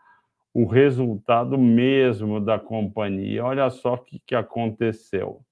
o 0.54 0.64
resultado 0.64 1.58
mesmo 1.58 2.40
da 2.40 2.58
companhia. 2.58 3.44
Olha 3.44 3.68
só 3.68 3.92
o 3.92 3.98
que, 3.98 4.18
que 4.20 4.34
aconteceu. 4.34 5.44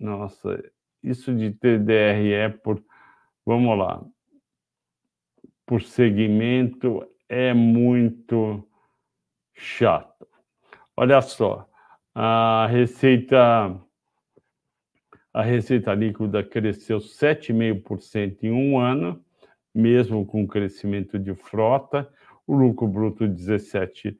Nossa, 0.00 0.60
isso 1.00 1.32
de 1.32 1.52
TDRE 1.52 2.32
é 2.32 2.48
por. 2.48 2.82
Vamos 3.46 3.78
lá. 3.78 4.04
Por 5.64 5.80
segmento 5.80 7.08
é 7.28 7.52
muito 7.54 8.66
chato. 9.54 10.26
Olha 10.96 11.20
só, 11.20 11.68
a 12.14 12.66
receita 12.70 13.80
a 15.32 15.42
receita 15.42 15.92
líquida 15.92 16.44
cresceu 16.44 16.98
7,5% 16.98 18.44
em 18.44 18.52
um 18.52 18.78
ano, 18.78 19.20
mesmo 19.74 20.24
com 20.24 20.46
crescimento 20.46 21.18
de 21.18 21.34
frota, 21.34 22.08
o 22.46 22.54
lucro 22.54 22.86
bruto 22.86 23.24
17%, 23.24 24.16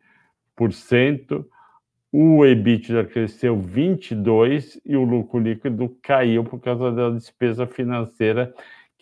o 2.10 2.44
EBITDA 2.44 3.04
cresceu 3.04 3.56
22% 3.56 4.80
e 4.84 4.96
o 4.96 5.04
lucro 5.04 5.38
líquido 5.38 5.96
caiu 6.02 6.42
por 6.42 6.58
causa 6.60 6.90
da 6.90 7.10
despesa 7.10 7.64
financeira 7.64 8.52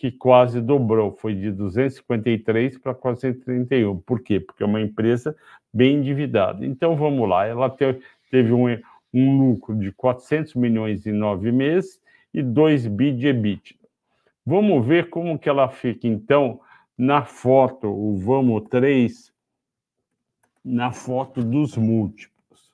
que 0.03 0.11
quase 0.11 0.61
dobrou, 0.61 1.13
foi 1.13 1.33
de 1.33 1.53
253 1.53 2.77
para 2.79 2.93
quase 2.93 3.33
31. 3.35 4.01
Por 4.01 4.21
quê? 4.21 4.41
Porque 4.41 4.65
é 4.65 4.67
uma 4.67 4.81
empresa 4.81 5.37
bem 5.73 5.99
endividada. 5.99 6.67
Então 6.67 6.97
vamos 6.97 7.29
lá, 7.29 7.47
ela 7.47 7.71
teve 8.29 8.53
um, 8.53 8.67
um 9.15 9.39
lucro 9.39 9.77
de 9.77 9.93
400 9.93 10.57
milhões 10.57 11.07
em 11.07 11.13
nove 11.13 11.53
meses 11.53 12.01
e 12.35 12.43
2 12.43 12.89
bi 12.89 13.13
de 13.13 13.29
EBITDA. 13.29 13.77
Vamos 14.45 14.85
ver 14.85 15.09
como 15.09 15.39
que 15.39 15.49
ela 15.49 15.69
fica, 15.69 16.09
então, 16.09 16.59
na 16.99 17.25
foto, 17.25 17.87
o 17.87 18.17
Vamos 18.17 18.65
3, 18.69 19.33
na 20.65 20.91
foto 20.91 21.45
dos 21.45 21.77
múltiplos. 21.77 22.73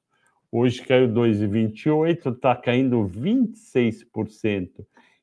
Hoje 0.51 0.81
caiu 0.81 1.07
2,28, 1.09 2.35
está 2.35 2.57
caindo 2.57 3.05
26% 3.05 4.71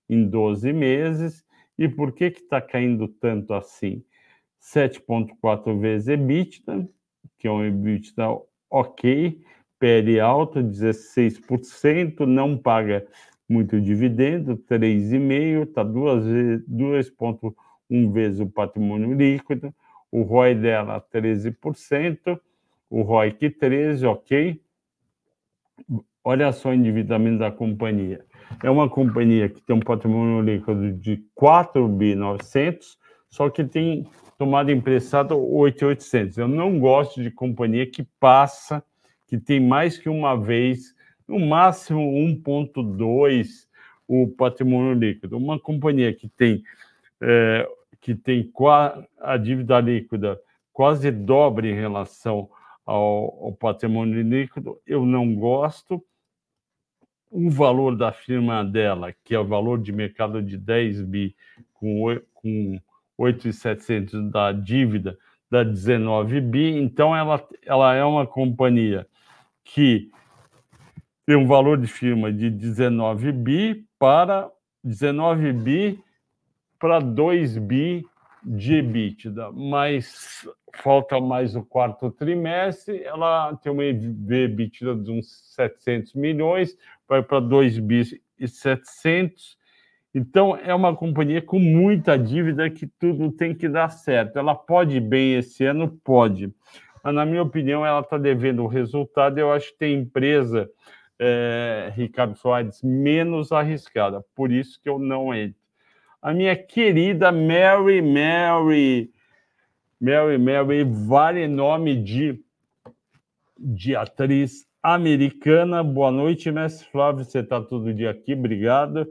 em 0.07 0.23
12 0.23 0.71
meses 0.71 1.44
e 1.77 1.87
por 1.87 2.13
que 2.13 2.25
está 2.25 2.59
caindo 2.61 3.07
tanto 3.07 3.53
assim? 3.53 4.03
7,4 4.61 5.79
vezes 5.79 6.07
EBITDA, 6.07 6.89
que 7.37 7.47
é 7.47 7.51
um 7.51 7.63
EBITDA 7.63 8.41
ok, 8.69 9.41
PL 9.77 10.19
alto, 10.19 10.63
16%, 10.63 12.21
não 12.21 12.57
paga 12.57 13.05
muito 13.47 13.79
dividendo, 13.79 14.57
3,5%, 14.57 15.67
está 15.67 15.85
2,1 15.85 18.11
vezes 18.11 18.39
o 18.39 18.47
patrimônio 18.47 19.13
líquido, 19.13 19.71
o 20.11 20.23
ROI 20.23 20.55
dela 20.55 20.99
13%, 21.13 22.39
o 22.89 23.01
ROIC 23.01 23.51
13%, 23.51 24.09
ok. 24.09 24.59
Olha 26.23 26.51
só 26.51 26.69
o 26.69 26.73
endividamento 26.73 27.37
da 27.39 27.51
companhia 27.51 28.24
é 28.63 28.69
uma 28.69 28.89
companhia 28.89 29.49
que 29.49 29.61
tem 29.61 29.75
um 29.75 29.79
patrimônio 29.79 30.41
líquido 30.41 30.93
de 30.93 31.23
4.900, 31.39 32.97
só 33.29 33.49
que 33.49 33.63
tem 33.63 34.07
tomado 34.37 34.71
emprestado 34.71 35.35
8.800. 35.35 36.37
Eu 36.37 36.47
não 36.47 36.79
gosto 36.79 37.21
de 37.21 37.31
companhia 37.31 37.85
que 37.85 38.03
passa, 38.19 38.83
que 39.27 39.37
tem 39.37 39.59
mais 39.59 39.97
que 39.97 40.09
uma 40.09 40.35
vez, 40.35 40.93
no 41.27 41.39
máximo 41.39 42.01
1.2 42.01 43.65
o 44.07 44.27
patrimônio 44.27 44.93
líquido. 44.93 45.37
Uma 45.37 45.59
companhia 45.59 46.13
que 46.13 46.29
tem 46.29 46.63
é, 47.21 47.67
que 47.99 48.13
tem 48.13 48.51
a 49.19 49.37
dívida 49.37 49.79
líquida 49.79 50.39
quase 50.71 51.09
dobre 51.09 51.71
em 51.71 51.73
relação 51.73 52.49
ao, 52.85 53.45
ao 53.45 53.53
patrimônio 53.53 54.21
líquido, 54.21 54.79
eu 54.85 55.05
não 55.05 55.33
gosto 55.33 56.03
o 57.29 57.49
valor 57.49 57.95
da 57.95 58.11
firma 58.11 58.63
dela, 58.63 59.13
que 59.23 59.35
é 59.35 59.39
o 59.39 59.45
valor 59.45 59.79
de 59.79 59.91
mercado 59.91 60.41
de 60.41 60.57
10 60.57 61.01
bi, 61.01 61.35
com, 61.73 62.19
com 62.33 62.79
8,700 63.17 64.31
da 64.31 64.51
dívida, 64.51 65.17
da 65.49 65.63
19 65.63 66.41
bi, 66.41 66.77
então 66.77 67.15
ela, 67.15 67.45
ela 67.65 67.93
é 67.93 68.03
uma 68.03 68.25
companhia 68.25 69.07
que 69.63 70.09
tem 71.25 71.35
um 71.35 71.47
valor 71.47 71.77
de 71.77 71.87
firma 71.87 72.31
de 72.31 72.49
19 72.49 73.31
bi 73.31 73.85
para 73.97 74.49
19 74.83 75.53
bi 75.53 75.99
para 76.79 76.99
2 76.99 77.57
bi 77.57 78.05
de 78.43 78.75
EBITDA, 78.75 79.51
mas 79.51 80.47
falta 80.75 81.19
mais 81.19 81.55
o 81.55 81.63
quarto 81.63 82.11
trimestre, 82.11 83.01
ela 83.03 83.55
tem 83.55 83.71
uma 83.71 83.83
EBITDA 83.83 84.95
de 84.95 85.11
uns 85.11 85.53
700 85.55 86.13
milhões, 86.13 86.77
vai 87.07 87.21
para 87.21 87.39
2 87.39 87.79
bis 87.79 88.15
e 88.39 88.47
700. 88.47 89.57
Então, 90.13 90.55
é 90.55 90.73
uma 90.73 90.95
companhia 90.95 91.41
com 91.41 91.59
muita 91.59 92.17
dívida 92.17 92.69
que 92.69 92.87
tudo 92.87 93.31
tem 93.31 93.53
que 93.53 93.67
dar 93.67 93.89
certo. 93.89 94.39
Ela 94.39 94.55
pode 94.55 94.99
bem 94.99 95.35
esse 95.35 95.65
ano? 95.65 95.89
Pode. 96.03 96.53
Mas, 97.03 97.13
na 97.13 97.25
minha 97.25 97.41
opinião, 97.41 97.85
ela 97.85 97.99
está 97.99 98.17
devendo 98.17 98.63
o 98.63 98.67
resultado. 98.67 99.37
Eu 99.37 99.51
acho 99.51 99.71
que 99.71 99.77
tem 99.77 99.99
empresa, 99.99 100.69
é, 101.19 101.91
Ricardo 101.95 102.35
Soares, 102.37 102.81
menos 102.81 103.51
arriscada. 103.51 104.23
Por 104.33 104.51
isso 104.51 104.81
que 104.81 104.89
eu 104.89 104.97
não 104.97 105.33
entro. 105.33 105.59
A 106.21 106.33
minha 106.33 106.55
querida 106.55 107.31
Mary 107.31 108.01
Mary, 108.01 109.11
Mary 110.01 110.37
Mary, 110.39 110.83
vale 110.83 111.47
nome 111.47 112.01
de, 112.01 112.39
de 113.59 113.95
atriz 113.95 114.65
americana. 114.93 115.83
Boa 115.83 116.11
noite, 116.11 116.51
mestre 116.51 116.87
Flávio. 116.91 117.25
Você 117.25 117.39
está 117.39 117.59
todo 117.59 117.91
dia 117.91 118.11
aqui, 118.11 118.33
obrigado. 118.33 119.07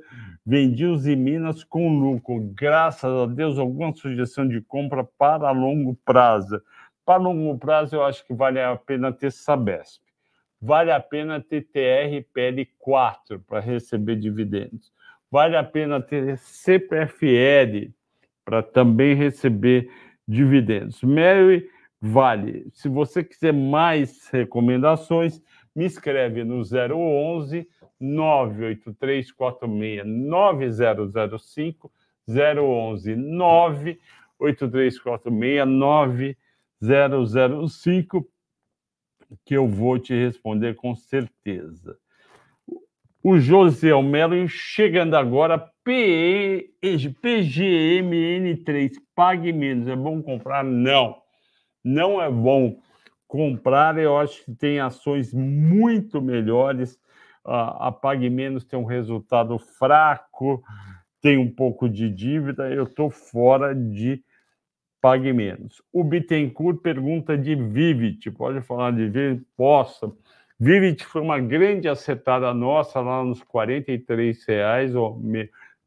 Vendi 0.47 0.87
os 0.87 1.05
em 1.05 1.17
Minas 1.17 1.65
com 1.65 1.99
lucro. 1.99 2.39
Graças 2.55 3.11
a 3.11 3.27
Deus, 3.27 3.59
alguma 3.59 3.93
sugestão 3.93 4.47
de 4.47 4.61
compra 4.61 5.03
para 5.03 5.51
longo 5.51 5.99
prazo. 6.05 6.63
Para 7.05 7.21
longo 7.21 7.59
prazo, 7.59 7.97
eu 7.97 8.05
acho 8.05 8.25
que 8.25 8.33
vale 8.33 8.61
a 8.61 8.77
pena 8.77 9.13
ter 9.13 9.33
Sabesp. 9.33 10.01
Vale 10.63 10.93
a 10.93 11.01
pena 11.01 11.41
ter 11.41 11.67
TRPL4 11.75 13.41
para 13.45 13.59
receber 13.59 14.15
dividendos. 14.15 14.93
Vale 15.29 15.57
a 15.57 15.65
pena 15.65 16.01
ter 16.01 16.39
CPFL 16.39 17.91
para 18.45 18.63
também 18.63 19.17
receber 19.17 19.91
dividendos. 20.27 21.03
Mary, 21.03 21.69
vale. 22.01 22.69
Se 22.73 22.89
você 22.89 23.25
quiser 23.25 23.53
mais 23.53 24.29
recomendações, 24.29 25.43
me 25.75 25.87
escreve 25.87 26.45
no 26.45 26.63
011 26.63 27.67
98346 28.01 30.07
9005 30.07 31.91
011 32.29 33.17
98346 33.17 35.67
9005 36.81 38.29
que 39.45 39.55
eu 39.55 39.67
vou 39.67 39.99
te 39.99 40.15
responder 40.15 40.75
com 40.75 40.95
certeza. 40.95 41.99
O 43.23 43.39
José 43.39 43.91
Melo 44.03 44.47
chegando 44.47 45.15
agora, 45.15 45.59
PE, 45.83 46.71
PGMN3, 46.83 48.93
pague 49.15 49.51
menos. 49.51 49.89
É 49.89 49.97
bom 49.97 50.23
comprar? 50.23 50.63
Não, 50.63 51.17
não 51.83 52.21
é 52.21 52.31
bom 52.31 52.79
comprar, 53.27 53.99
eu 53.99 54.17
acho 54.17 54.45
que 54.45 54.55
tem 54.55 54.81
ações 54.81 55.33
muito 55.33 56.21
melhores. 56.21 56.99
a, 57.45 57.89
a 57.89 57.93
Pague 57.93 58.31
Menos 58.31 58.65
tem 58.65 58.79
um 58.79 58.85
resultado 58.85 59.59
fraco, 59.59 60.63
tem 61.21 61.39
um 61.39 61.51
pouco 61.51 61.89
de 61.89 62.11
dívida, 62.11 62.71
eu 62.71 62.85
estou 62.85 63.11
fora 63.11 63.75
de 63.75 64.23
Pague 65.01 65.33
Menos. 65.33 65.83
O 65.93 66.03
Bittencourt 66.03 66.81
pergunta 66.81 67.37
de 67.37 67.55
Vivit, 67.55 68.31
pode 68.31 68.61
falar 68.63 68.93
de 68.93 69.09
Vivit? 69.09 69.47
Posso. 69.57 70.17
Vivit 70.59 71.05
foi 71.05 71.21
uma 71.21 71.39
grande 71.41 71.89
acertada 71.89 72.55
nossa 72.55 73.01
lá 73.01 73.23
nos 73.23 73.43
43 73.43 74.45
reais, 74.47 74.95
ou 74.95 75.21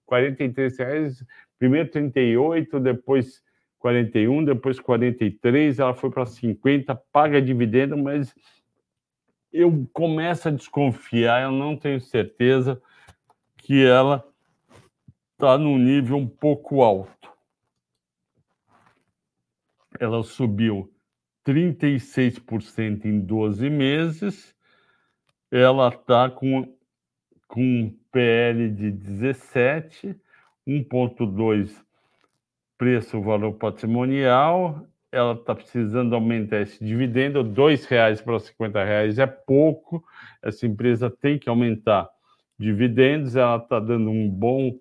43 0.06 0.78
reais, 0.78 1.26
primeiro 1.58 1.90
38, 1.90 2.80
depois 2.80 3.42
41, 3.80 4.46
depois 4.46 4.80
43, 4.80 5.80
ela 5.80 5.94
foi 5.94 6.10
para 6.10 6.26
50, 6.26 6.96
paga 7.12 7.42
dividendo, 7.42 7.98
mas 7.98 8.36
eu 9.52 9.88
começo 9.94 10.48
a 10.48 10.52
desconfiar, 10.52 11.44
eu 11.44 11.52
não 11.52 11.78
tenho 11.78 12.02
certeza 12.02 12.82
que 13.56 13.86
ela 13.86 14.28
está 15.34 15.58
num 15.58 15.78
nível 15.78 16.18
um 16.18 16.28
pouco 16.28 16.82
alto. 16.82 17.32
Ela 20.00 20.24
subiu 20.24 20.92
36% 21.46 23.06
em 23.06 23.20
12 23.20 23.70
meses, 23.70 24.56
ela 25.52 25.90
está 25.90 26.30
com, 26.30 26.76
com 27.48 27.62
um 27.62 27.98
PL 28.12 28.70
de 28.70 28.92
17, 28.92 30.20
1,2 30.68 31.87
preço-valor 32.78 33.54
patrimonial, 33.54 34.86
ela 35.12 35.34
está 35.34 35.56
precisando 35.56 36.14
aumentar 36.14 36.62
esse 36.62 36.84
dividendo, 36.84 37.42
R$ 37.42 37.76
reais 37.90 38.22
para 38.22 38.38
R$ 38.38 38.86
reais 38.86 39.18
é 39.18 39.26
pouco, 39.26 40.04
essa 40.42 40.66
empresa 40.66 41.10
tem 41.10 41.40
que 41.40 41.50
aumentar 41.50 42.10
dividendos, 42.60 43.36
ela 43.36 43.58
está 43.58 43.80
dando 43.80 44.10
um 44.10 44.30
bom 44.30 44.78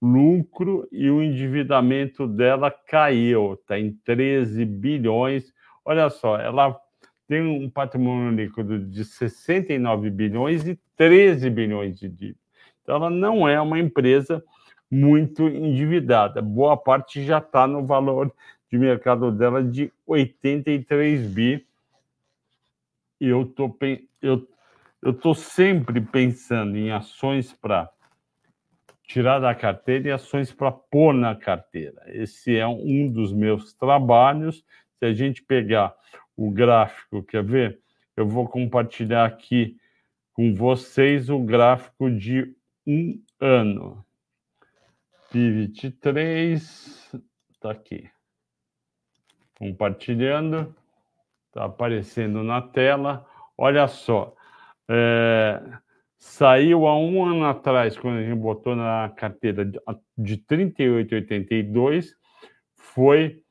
lucro 0.00 0.86
e 0.92 1.10
o 1.10 1.22
endividamento 1.22 2.26
dela 2.26 2.70
caiu, 2.70 3.54
está 3.54 3.78
em 3.78 3.92
13 4.04 4.64
bilhões. 4.64 5.52
Olha 5.84 6.08
só, 6.10 6.38
ela 6.38 6.78
tem 7.26 7.42
um 7.42 7.68
patrimônio 7.68 8.30
líquido 8.30 8.78
de 8.78 9.04
69 9.04 10.10
bilhões 10.10 10.66
e 10.66 10.78
13 10.96 11.50
bilhões 11.50 11.98
de 11.98 12.08
dívida. 12.08 12.38
Então, 12.82 12.96
ela 12.96 13.10
não 13.10 13.48
é 13.48 13.60
uma 13.60 13.80
empresa 13.80 14.42
muito 14.90 15.48
endividada. 15.48 16.40
Boa 16.40 16.76
parte 16.76 17.24
já 17.24 17.38
está 17.38 17.66
no 17.66 17.84
valor 17.84 18.32
de 18.70 18.78
mercado 18.78 19.30
dela 19.30 19.62
de 19.62 19.92
83 20.06 21.26
bi. 21.26 21.66
E 23.20 23.28
eu 23.28 23.46
tô, 23.46 23.74
eu, 24.22 24.48
eu 25.02 25.14
tô 25.14 25.34
sempre 25.34 26.00
pensando 26.00 26.76
em 26.76 26.90
ações 26.90 27.52
para 27.52 27.88
tirar 29.02 29.38
da 29.38 29.54
carteira 29.54 30.08
e 30.08 30.12
ações 30.12 30.52
para 30.52 30.72
pôr 30.72 31.14
na 31.14 31.34
carteira. 31.34 32.02
Esse 32.06 32.56
é 32.56 32.66
um 32.66 33.10
dos 33.10 33.32
meus 33.32 33.72
trabalhos. 33.72 34.64
Se 34.98 35.06
a 35.06 35.12
gente 35.12 35.42
pegar 35.42 35.94
o 36.36 36.50
gráfico, 36.50 37.22
quer 37.22 37.42
ver? 37.42 37.80
Eu 38.16 38.26
vou 38.26 38.48
compartilhar 38.48 39.24
aqui 39.24 39.76
com 40.32 40.54
vocês 40.54 41.30
o 41.30 41.38
gráfico 41.38 42.10
de 42.10 42.54
um 42.86 43.18
ano. 43.40 44.05
Pivot 45.36 45.90
3, 46.00 47.14
está 47.50 47.70
aqui. 47.70 48.08
Compartilhando, 49.58 50.74
está 51.48 51.66
aparecendo 51.66 52.42
na 52.42 52.62
tela. 52.62 53.26
Olha 53.58 53.86
só, 53.86 54.34
é, 54.88 55.60
saiu 56.18 56.86
há 56.86 56.98
um 56.98 57.22
ano 57.22 57.44
atrás, 57.44 57.98
quando 57.98 58.16
a 58.16 58.22
gente 58.22 58.38
botou 58.38 58.74
na 58.74 59.12
carteira 59.14 59.70
de 60.16 60.38
38,82, 60.38 62.14
foi 62.74 63.42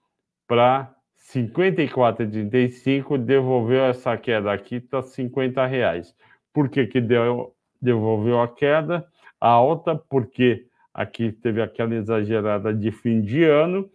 para 0.48 0.92
54,35, 1.36 3.20
devolveu 3.20 3.86
essa 3.86 4.18
queda 4.18 4.52
aqui, 4.52 4.78
está 4.78 5.04
50 5.04 5.64
reais. 5.68 6.16
Por 6.52 6.68
que, 6.68 6.88
que 6.88 7.00
deu, 7.00 7.56
devolveu 7.80 8.42
a 8.42 8.48
queda? 8.48 9.08
A 9.40 9.50
alta, 9.50 9.96
porque 9.96 10.66
Aqui 10.96 11.30
teve 11.30 11.62
aquela 11.62 11.94
exagerada 11.94 12.74
de 12.74 12.90
fim 12.90 13.20
de 13.20 13.44
ano. 13.44 13.90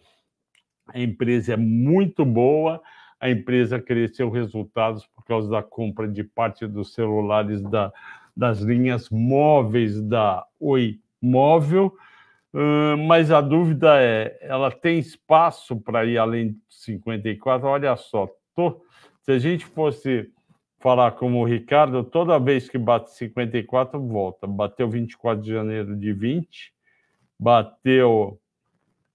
A 0.87 1.01
empresa 1.01 1.55
é 1.55 1.57
muito 1.57 2.27
boa. 2.27 2.79
A 3.19 3.31
empresa 3.31 3.81
cresceu 3.81 4.29
resultados 4.29 5.07
por 5.07 5.25
causa 5.25 5.49
da 5.49 5.63
compra 5.63 6.07
de 6.07 6.23
parte 6.23 6.67
dos 6.67 6.93
celulares 6.93 7.63
da, 7.63 7.91
das 8.37 8.61
linhas 8.61 9.09
móveis 9.09 9.99
da 10.03 10.45
Oi 10.61 11.01
Móvel. 11.23 11.91
Uh, 12.53 12.99
mas 13.07 13.31
a 13.31 13.41
dúvida 13.41 13.99
é: 13.99 14.37
ela 14.43 14.71
tem 14.71 14.99
espaço 14.99 15.81
para 15.81 16.05
ir 16.05 16.19
além 16.19 16.51
de 16.53 16.59
54? 16.69 17.67
Olha 17.67 17.97
só, 17.97 18.29
tô, 18.55 18.85
se 19.23 19.33
a 19.33 19.39
gente 19.39 19.65
fosse 19.65 20.31
falar 20.79 21.13
como 21.13 21.41
o 21.41 21.45
Ricardo, 21.45 22.05
toda 22.05 22.39
vez 22.39 22.69
que 22.69 22.77
bate 22.77 23.11
54, 23.15 23.99
volta. 23.99 24.47
Bateu 24.47 24.87
24 24.87 25.43
de 25.43 25.51
janeiro 25.51 25.97
de 25.97 26.13
20, 26.13 26.75
bateu 27.41 28.39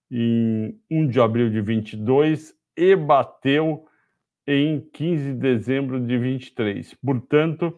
em 0.09 0.76
1 0.89 1.07
de 1.07 1.21
abril 1.21 1.51
de 1.51 1.61
22 1.61 2.55
e 2.76 2.95
bateu 2.95 3.86
em 4.47 4.80
15 4.80 5.34
de 5.34 5.39
dezembro 5.39 5.99
de 5.99 6.17
23. 6.17 6.95
Portanto, 6.95 7.78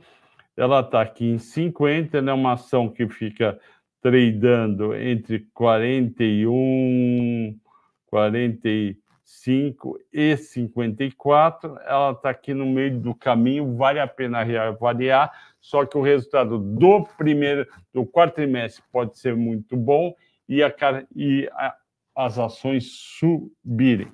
ela 0.56 0.80
está 0.80 1.02
aqui 1.02 1.26
em 1.26 1.38
50, 1.38 2.18
é 2.18 2.22
né, 2.22 2.32
uma 2.32 2.54
ação 2.54 2.88
que 2.89 3.10
fica 3.10 3.60
tradando 4.02 4.95
entre 4.95 5.45
41, 5.54 7.60
45 8.06 10.00
e 10.14 10.38
54. 10.38 11.78
Ela 11.86 12.12
está 12.12 12.30
aqui 12.30 12.54
no 12.54 12.66
meio 12.66 12.98
do 13.02 13.14
caminho, 13.14 13.76
vale 13.76 14.00
a 14.00 14.08
pena 14.08 14.43
reavaliar, 14.43 15.30
só 15.60 15.86
que 15.86 15.98
o 15.98 16.02
resultado 16.02 16.58
do 16.58 17.04
primeiro, 17.18 17.68
do 17.93 18.06
quarto 18.06 18.36
trimestre 18.36 18.82
pode 18.93 19.20
ser 19.20 19.36
muito 19.36 19.76
bom 19.76 20.16
e, 20.48 20.64
a, 20.64 20.74
e 21.16 21.50
a, 21.54 21.76
as 22.16 22.39
ações 22.39 22.91
subirem. 22.91 24.12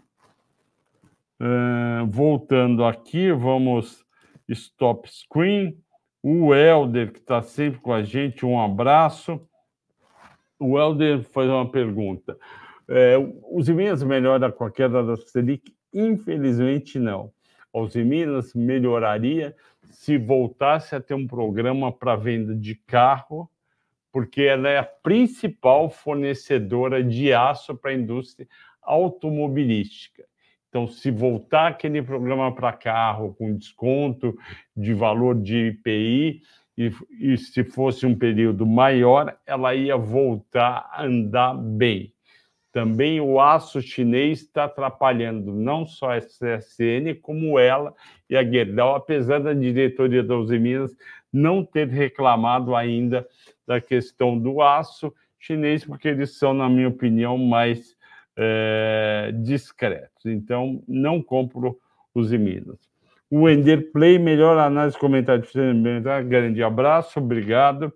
Uh, 1.40 2.06
voltando 2.10 2.86
aqui, 2.86 3.32
vamos 3.32 4.06
stop 4.48 5.10
screen. 5.10 5.78
O 6.22 6.54
Helder, 6.54 7.12
que 7.12 7.20
está 7.20 7.42
sempre 7.42 7.82
com 7.82 7.92
a 7.92 8.02
gente, 8.02 8.46
um 8.46 8.60
abraço. 8.60 9.42
O 10.58 10.80
Helder 10.80 11.22
faz 11.24 11.50
uma 11.50 11.70
pergunta. 11.70 12.38
É, 12.88 13.16
os 13.52 13.68
Minas 13.68 14.04
melhora 14.04 14.52
com 14.52 14.64
a 14.64 14.72
queda 14.72 15.04
da 15.04 15.18
Selic? 15.18 15.76
Infelizmente, 15.94 16.98
não. 16.98 17.32
Os 17.74 17.96
Minas 17.96 18.54
melhoraria 18.54 19.56
se 19.84 20.18
voltasse 20.18 20.96
a 20.96 21.02
ter 21.02 21.14
um 21.14 21.28
programa 21.28 21.92
para 21.92 22.16
venda 22.16 22.56
de 22.56 22.76
carro 22.76 23.50
porque 24.14 24.44
ela 24.44 24.70
é 24.70 24.78
a 24.78 24.84
principal 24.84 25.90
fornecedora 25.90 27.04
de 27.04 27.34
aço 27.34 27.76
para 27.76 27.90
a 27.90 27.96
indústria 27.96 28.48
automobilística. 28.80 30.24
Então, 30.70 30.88
se 30.88 31.10
voltar 31.10 31.68
aquele 31.68 32.02
programa 32.02 32.54
para 32.54 32.72
carro 32.72 33.34
com 33.34 33.56
desconto 33.56 34.38
de 34.78 34.94
valor 34.94 35.36
de 35.36 35.68
IPI, 35.68 36.42
e, 36.78 36.92
e, 37.20 37.38
se 37.38 37.64
fosse 37.64 38.06
um 38.06 38.16
período 38.16 38.66
maior, 38.66 39.36
ela 39.46 39.76
ia 39.76 39.96
voltar 39.96 40.90
a 40.92 41.04
andar 41.04 41.54
bem. 41.56 42.12
Também 42.72 43.22
o 43.22 43.40
aço 43.40 43.80
chinês 43.80 44.42
está 44.42 44.64
atrapalhando 44.64 45.54
não 45.54 45.86
só 45.86 46.12
a 46.12 46.20
CSN, 46.20 47.14
como 47.22 47.60
ela 47.60 47.94
e 48.28 48.36
a 48.36 48.44
Gerdau, 48.44 48.96
apesar 48.96 49.40
da 49.40 49.54
diretoria 49.54 50.24
da 50.24 50.36
Uzi 50.36 50.58
Minas 50.58 50.96
não 51.32 51.64
ter 51.64 51.88
reclamado 51.88 52.76
ainda 52.76 53.28
da 53.68 53.80
questão 53.80 54.38
do 54.38 54.62
aço 54.62 55.14
chinês, 55.40 55.84
porque 55.86 56.08
eles 56.08 56.38
são, 56.38 56.54
na 56.54 56.70
minha 56.70 56.88
opinião, 56.88 57.38
mais 57.38 57.96
é, 58.36 59.32
discretos. 59.44 60.26
Então, 60.26 60.82
não 60.88 61.22
compro 61.22 61.78
os 62.14 62.32
Minas. 62.32 62.80
O 63.30 63.50
Ender 63.50 63.92
Play, 63.92 64.20
melhor 64.20 64.58
análise, 64.58 64.98
comentário 64.98 65.44
grande 66.28 66.64
abraço, 66.64 67.20
obrigado. 67.20 67.92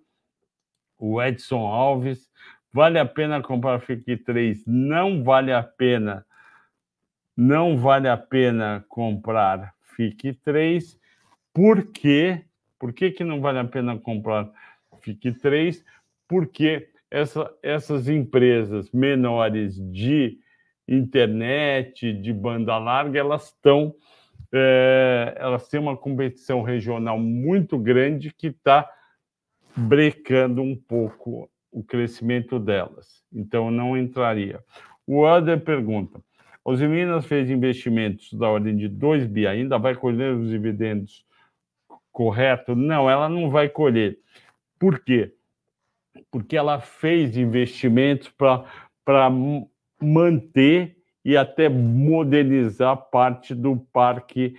O 0.99 1.21
Edson 1.21 1.67
Alves, 1.67 2.27
vale 2.73 2.97
a 2.97 3.05
pena 3.05 3.41
comprar 3.41 3.79
FIC 3.79 4.17
3? 4.17 4.63
Não 4.65 5.23
vale 5.23 5.53
a 5.53 5.61
pena, 5.61 6.25
não 7.35 7.77
vale 7.77 8.09
a 8.09 8.17
pena 8.17 8.83
comprar 8.89 9.75
FIC 9.95 10.33
3, 10.43 10.99
porque, 11.53 12.43
por 12.79 12.91
que, 12.91 13.11
que 13.11 13.23
não 13.23 13.39
vale 13.39 13.59
a 13.59 13.65
pena 13.65 13.95
comprar 13.97 14.51
FIC 15.07 15.33
3, 15.39 15.85
porque 16.27 16.89
essa, 17.09 17.49
essas 17.63 18.09
empresas 18.09 18.91
menores 18.91 19.79
de 19.91 20.37
internet, 20.87 22.13
de 22.13 22.33
banda 22.33 22.77
larga, 22.77 23.19
elas 23.19 23.45
estão 23.45 23.95
é, 24.53 25.35
elas 25.37 25.67
têm 25.67 25.79
uma 25.79 25.97
competição 25.97 26.61
regional 26.61 27.19
muito 27.19 27.77
grande 27.77 28.33
que 28.33 28.47
está 28.47 28.89
brecando 29.75 30.61
um 30.61 30.75
pouco 30.75 31.49
o 31.69 31.83
crescimento 31.83 32.57
delas. 32.57 33.23
Então, 33.31 33.69
não 33.69 33.97
entraria. 33.97 34.63
O 35.05 35.25
Ader 35.25 35.59
pergunta: 35.59 36.21
os 36.63 36.81
Minas 36.81 37.25
fez 37.25 37.49
investimentos 37.49 38.31
da 38.33 38.47
ordem 38.47 38.77
de 38.77 38.87
2 38.87 39.25
bi, 39.27 39.45
ainda 39.45 39.77
vai 39.77 39.95
colher 39.95 40.33
os 40.33 40.49
dividendos 40.49 41.25
correto? 42.11 42.75
Não, 42.75 43.09
ela 43.09 43.29
não 43.29 43.49
vai 43.49 43.69
colher. 43.69 44.17
Por 44.79 44.99
quê? 44.99 45.33
Porque 46.31 46.57
ela 46.57 46.79
fez 46.79 47.37
investimentos 47.37 48.29
para 48.29 49.29
manter 50.01 50.97
e 51.23 51.35
até 51.35 51.67
modernizar 51.67 52.95
parte 53.09 53.53
do 53.53 53.77
parque 53.91 54.55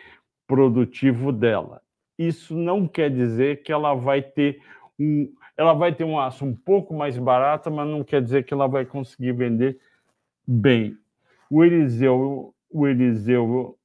produtivo 0.47 1.33
dela. 1.33 1.81
Isso 2.19 2.57
não 2.57 2.87
quer 2.87 3.11
dizer 3.11 3.63
que 3.63 3.73
ela 3.73 3.95
vai 3.95 4.23
ter 4.23 4.61
um, 4.99 5.33
ela 5.57 5.73
vai 5.73 5.93
ter 5.93 6.05
um 6.05 6.19
aço 6.19 6.45
um 6.45 6.55
pouco 6.55 6.95
mais 6.95 7.19
barato, 7.19 7.71
mas 7.71 7.87
não 7.87 8.05
quer 8.05 8.23
dizer 8.23 8.45
que 8.45 8.55
ela 8.55 8.69
vai 8.69 8.85
conseguir 8.85 9.33
vender 9.33 9.79
bem. 10.47 10.97
O 11.51 11.65
Eliseu, 11.65 12.55
o 12.71 12.87
Eliseu 12.87 13.77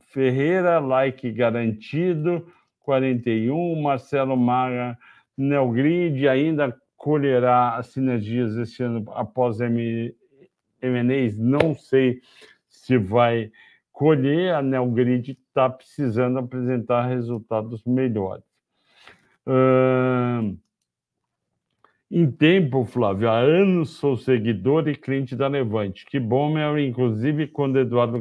Ferreira, 0.00 0.78
like 0.78 1.30
garantido, 1.32 2.46
41. 2.80 3.82
Marcelo 3.82 4.36
Maga, 4.36 4.96
Neogrid, 5.38 6.26
ainda 6.28 6.76
colherá 6.96 7.76
as 7.76 7.86
sinergias 7.86 8.56
esse 8.56 8.82
ano 8.82 9.04
após 9.12 9.60
M&As? 9.60 11.38
Não 11.38 11.74
sei 11.74 12.20
se 12.68 12.98
vai 12.98 13.52
colher. 13.92 14.52
A 14.54 14.60
Neogrid 14.60 15.30
está 15.30 15.70
precisando 15.70 16.40
apresentar 16.40 17.06
resultados 17.06 17.84
melhores. 17.84 18.44
Em 22.10 22.30
tempo, 22.30 22.84
Flávio, 22.84 23.28
há 23.28 23.38
anos 23.38 23.90
sou 23.90 24.16
seguidor 24.16 24.88
e 24.88 24.96
cliente 24.96 25.36
da 25.36 25.46
Levante. 25.46 26.06
Que 26.06 26.18
bom, 26.18 26.52
meu, 26.52 26.78
inclusive 26.78 27.46
quando 27.46 27.78
Eduardo 27.78 28.20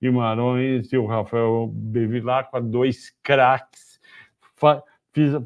Guimarães 0.00 0.92
e 0.92 0.98
o 0.98 1.06
Rafael 1.06 1.70
Bevilacqua, 1.72 2.60
dois 2.60 3.16
craques, 3.22 3.98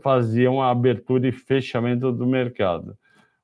faziam 0.02 0.60
a 0.60 0.70
abertura 0.70 1.28
e 1.28 1.32
fechamento 1.32 2.12
do 2.12 2.26
mercado. 2.26 2.96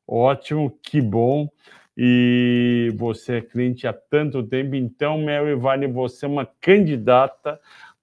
Ótimo, 0.07 0.79
que 0.83 1.01
bom. 1.01 1.49
E 1.97 2.93
você 2.97 3.37
é 3.37 3.41
cliente 3.41 3.87
há 3.87 3.93
tanto 3.93 4.43
tempo, 4.43 4.75
então, 4.75 5.19
Mary, 5.25 5.55
vale 5.55 5.87
você 5.87 6.27
uma 6.27 6.47
candidata 6.61 7.59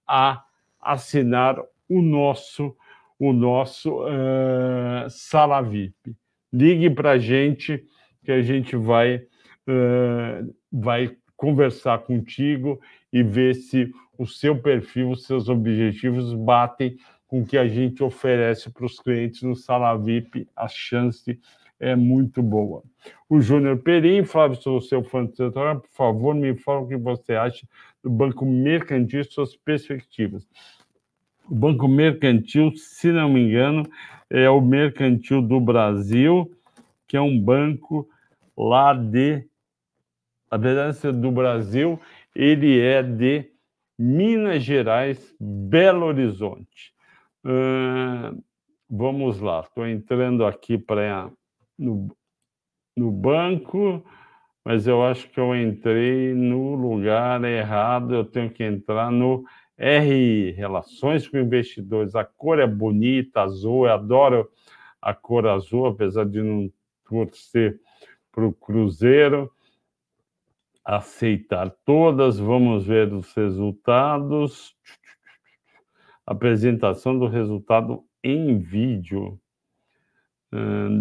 a 0.07 0.43
assinar 0.81 1.57
o 1.87 2.01
nosso 2.01 2.75
o 3.19 3.31
nosso 3.31 4.03
uh, 4.03 5.09
sala 5.09 5.61
VIP. 5.61 6.15
Ligue 6.51 6.89
para 6.89 7.11
a 7.11 7.17
gente 7.17 7.85
que 8.23 8.31
a 8.31 8.41
gente 8.41 8.75
vai, 8.75 9.15
uh, 9.15 10.53
vai 10.71 11.15
conversar 11.37 11.99
contigo 11.99 12.81
e 13.11 13.23
ver 13.23 13.55
se 13.55 13.91
o 14.17 14.25
seu 14.25 14.61
perfil, 14.61 15.11
os 15.11 15.25
seus 15.25 15.47
objetivos 15.47 16.33
batem 16.33 16.97
com 17.33 17.43
que 17.43 17.57
a 17.57 17.67
gente 17.67 18.03
oferece 18.03 18.69
para 18.69 18.85
os 18.85 18.99
clientes 18.99 19.41
no 19.41 19.55
Sala 19.55 19.97
VIP. 19.97 20.47
A 20.55 20.67
chance 20.67 21.39
é 21.79 21.95
muito 21.95 22.43
boa. 22.43 22.83
O 23.27 23.41
Júnior 23.41 23.79
Perim, 23.79 24.23
Flávio, 24.23 24.61
sou 24.61 24.79
seu 24.79 25.03
fã 25.03 25.25
do 25.25 25.35
setor, 25.35 25.81
por 25.81 25.89
favor, 25.89 26.35
me 26.35 26.55
fala 26.55 26.81
o 26.81 26.87
que 26.87 26.95
você 26.95 27.33
acha 27.33 27.67
do 28.03 28.09
Banco 28.11 28.45
Mercantil 28.45 29.21
e 29.21 29.23
suas 29.23 29.55
perspectivas. 29.55 30.47
O 31.49 31.55
Banco 31.55 31.87
Mercantil, 31.87 32.71
se 32.75 33.11
não 33.11 33.29
me 33.29 33.47
engano, 33.47 33.81
é 34.29 34.47
o 34.47 34.61
Mercantil 34.61 35.41
do 35.41 35.59
Brasil, 35.59 36.55
que 37.07 37.17
é 37.17 37.21
um 37.21 37.39
banco 37.39 38.07
lá 38.55 38.93
de. 38.93 39.43
A 40.51 40.57
verdade 40.57 41.07
é 41.07 41.11
do 41.11 41.31
Brasil, 41.31 41.99
ele 42.35 42.79
é 42.79 43.01
de 43.01 43.49
Minas 43.97 44.61
Gerais, 44.61 45.35
Belo 45.39 46.05
Horizonte. 46.05 46.92
Uh, 47.45 48.41
vamos 48.89 49.39
lá, 49.39 49.61
estou 49.61 49.85
entrando 49.85 50.45
aqui 50.45 50.77
para 50.77 51.31
no, 51.77 52.15
no 52.95 53.11
banco, 53.11 54.03
mas 54.63 54.87
eu 54.87 55.03
acho 55.03 55.29
que 55.29 55.39
eu 55.39 55.53
entrei 55.55 56.33
no 56.33 56.75
lugar 56.75 57.43
errado, 57.43 58.15
eu 58.15 58.23
tenho 58.23 58.49
que 58.49 58.63
entrar 58.63 59.11
no 59.11 59.43
RI, 59.77 60.51
Relações 60.51 61.27
com 61.27 61.37
Investidores. 61.37 62.15
A 62.15 62.23
cor 62.23 62.59
é 62.59 62.67
bonita, 62.67 63.41
azul, 63.41 63.85
eu 63.87 63.93
adoro 63.93 64.49
a 65.01 65.13
cor 65.13 65.45
azul, 65.47 65.87
apesar 65.87 66.25
de 66.25 66.41
não 66.41 66.71
torcer 67.09 67.79
para 68.31 68.45
o 68.45 68.53
Cruzeiro. 68.53 69.51
Aceitar 70.85 71.69
todas, 71.85 72.39
vamos 72.39 72.85
ver 72.85 73.11
os 73.13 73.33
resultados. 73.33 74.75
Apresentação 76.25 77.17
do 77.17 77.27
resultado 77.27 78.03
em 78.23 78.57
vídeo. 78.59 79.39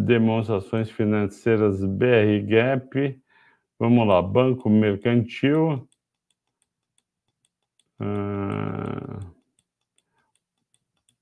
demonstrações 0.07 0.91
financeiras 0.91 1.85
BR 1.85 2.41
Gap. 2.47 3.23
Vamos 3.79 4.07
lá, 4.07 4.23
Banco 4.23 4.71
Mercantil. 4.71 5.89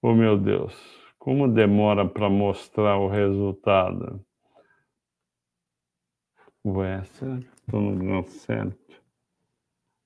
Oh, 0.02 0.14
meu 0.14 0.38
Deus, 0.38 0.74
como 1.18 1.46
demora 1.46 2.08
para 2.08 2.30
mostrar 2.30 2.96
o 2.96 3.08
resultado? 3.08 4.24
Ué, 6.64 7.02
estou 7.02 7.80
no 7.80 7.90
lugar 7.90 8.24
certo? 8.24 9.02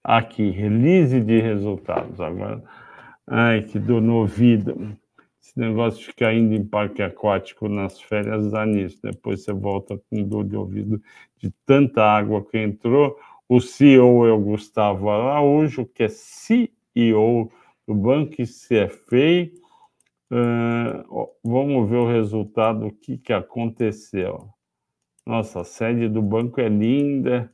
Aqui, 0.03 0.51
release 0.51 1.21
de 1.21 1.41
resultados. 1.41 2.21
Agora, 2.21 2.63
ai, 3.27 3.63
que 3.63 3.79
dor 3.79 4.01
no 4.01 4.17
ouvido. 4.17 4.97
Esse 5.41 5.59
negócio 5.59 6.01
de 6.01 6.07
ficar 6.07 6.35
indo 6.35 6.55
em 6.55 6.65
parque 6.65 7.03
aquático 7.03 7.69
nas 7.69 8.01
férias 8.01 8.51
dá 8.51 8.65
nisso. 8.65 8.99
Depois 9.03 9.43
você 9.43 9.53
volta 9.53 10.01
com 10.11 10.23
dor 10.23 10.45
de 10.45 10.57
ouvido 10.57 11.03
de 11.39 11.51
tanta 11.67 12.03
água 12.03 12.45
que 12.45 12.59
entrou 12.59 13.19
o 13.49 13.61
CEO 13.61 14.27
é 14.27 14.33
o 14.33 14.41
Gustavo 14.41 15.11
Araújo, 15.11 15.87
que 15.87 16.05
é 16.05 16.09
CEO 16.09 17.51
do 17.87 17.95
Banco 17.95 18.41
ICFEI. 18.41 19.53
Uh, 20.33 21.29
vamos 21.45 21.89
ver 21.89 21.99
o 21.99 22.09
resultado, 22.09 22.87
o 22.87 22.93
que, 22.93 23.19
que 23.19 23.33
aconteceu. 23.33 24.49
Nossa, 25.27 25.61
a 25.61 25.65
sede 25.65 26.09
do 26.09 26.23
banco 26.23 26.61
é 26.61 26.69
linda, 26.69 27.53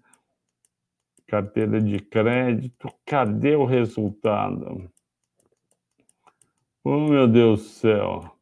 carteira 1.27 1.81
de 1.81 1.99
crédito, 1.99 2.89
cadê 3.05 3.57
o 3.57 3.65
resultado? 3.65 4.91
Oh, 6.83 7.09
meu 7.09 7.29
Deus 7.29 7.61
do 7.61 7.67
céu. 7.67 8.35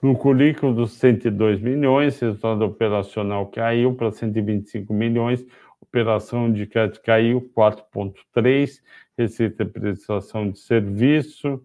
No 0.00 0.16
currículo 0.16 0.74
dos 0.74 0.92
102 0.92 1.60
milhões, 1.60 2.18
resultado 2.18 2.64
operacional 2.64 3.46
caiu 3.48 3.94
para 3.94 4.10
125 4.10 4.94
milhões, 4.94 5.44
operação 5.82 6.50
de 6.50 6.66
crédito 6.66 7.02
caiu 7.02 7.42
4,3%, 7.54 8.80
receita 9.18 9.66
de 9.66 9.70
prestação 9.70 10.50
de 10.50 10.58
serviço, 10.58 11.62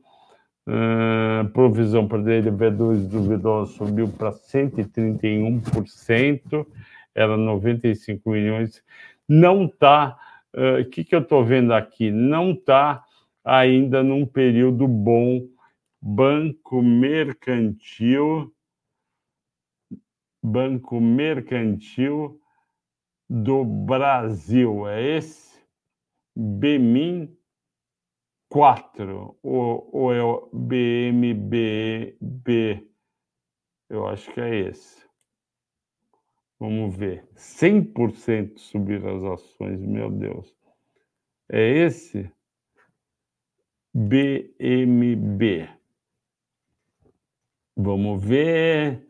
uh, 0.68 1.48
provisão 1.54 2.06
para 2.06 2.22
devedores 2.22 3.08
duvidosos 3.08 3.76
subiu 3.76 4.10
para 4.10 4.34
131%, 4.34 6.68
era 7.16 7.38
95 7.38 8.30
milhões. 8.30 8.84
Não 9.26 9.68
está, 9.68 10.18
o 10.54 10.82
uh, 10.82 10.86
que, 10.90 11.06
que 11.06 11.16
eu 11.16 11.22
estou 11.22 11.46
vendo 11.46 11.74
aqui? 11.74 12.12
Não 12.12 12.52
está 12.52 13.07
ainda 13.48 14.04
num 14.04 14.26
período 14.26 14.86
bom. 14.88 15.48
Banco 16.00 16.82
Mercantil, 16.84 18.54
Banco 20.44 21.02
Mercantil 21.02 22.40
do 23.28 23.64
Brasil. 23.66 24.88
É 24.88 25.18
esse? 25.18 25.66
BMIN 26.36 27.36
4 28.50 29.38
ou, 29.42 29.90
ou 29.92 30.14
é 30.14 30.24
o 30.24 30.50
BMBB? 30.54 32.18
Eu 33.90 34.08
acho 34.08 34.32
que 34.34 34.40
é 34.40 34.56
esse. 34.70 35.08
Vamos 36.60 36.96
ver. 36.96 37.28
100% 37.36 38.60
subir 38.60 39.06
as 39.06 39.24
ações, 39.24 39.82
meu 39.82 40.12
Deus. 40.12 40.56
É 41.50 41.62
esse? 41.62 42.32
BMB. 43.94 45.70
Vamos 47.76 48.24
ver 48.24 49.08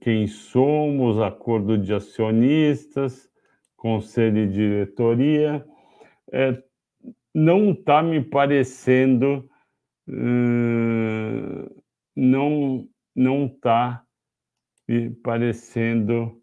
quem 0.00 0.26
somos, 0.26 1.20
acordo 1.20 1.76
de 1.76 1.92
acionistas, 1.92 3.30
conselho 3.76 4.46
de 4.46 4.52
diretoria, 4.52 5.66
é, 6.32 6.62
não 7.34 7.72
está 7.72 8.02
me 8.02 8.22
parecendo, 8.22 9.50
uh, 10.08 11.82
não, 12.14 12.88
não 13.14 13.46
está 13.46 14.06
me 14.88 15.10
parecendo 15.10 16.40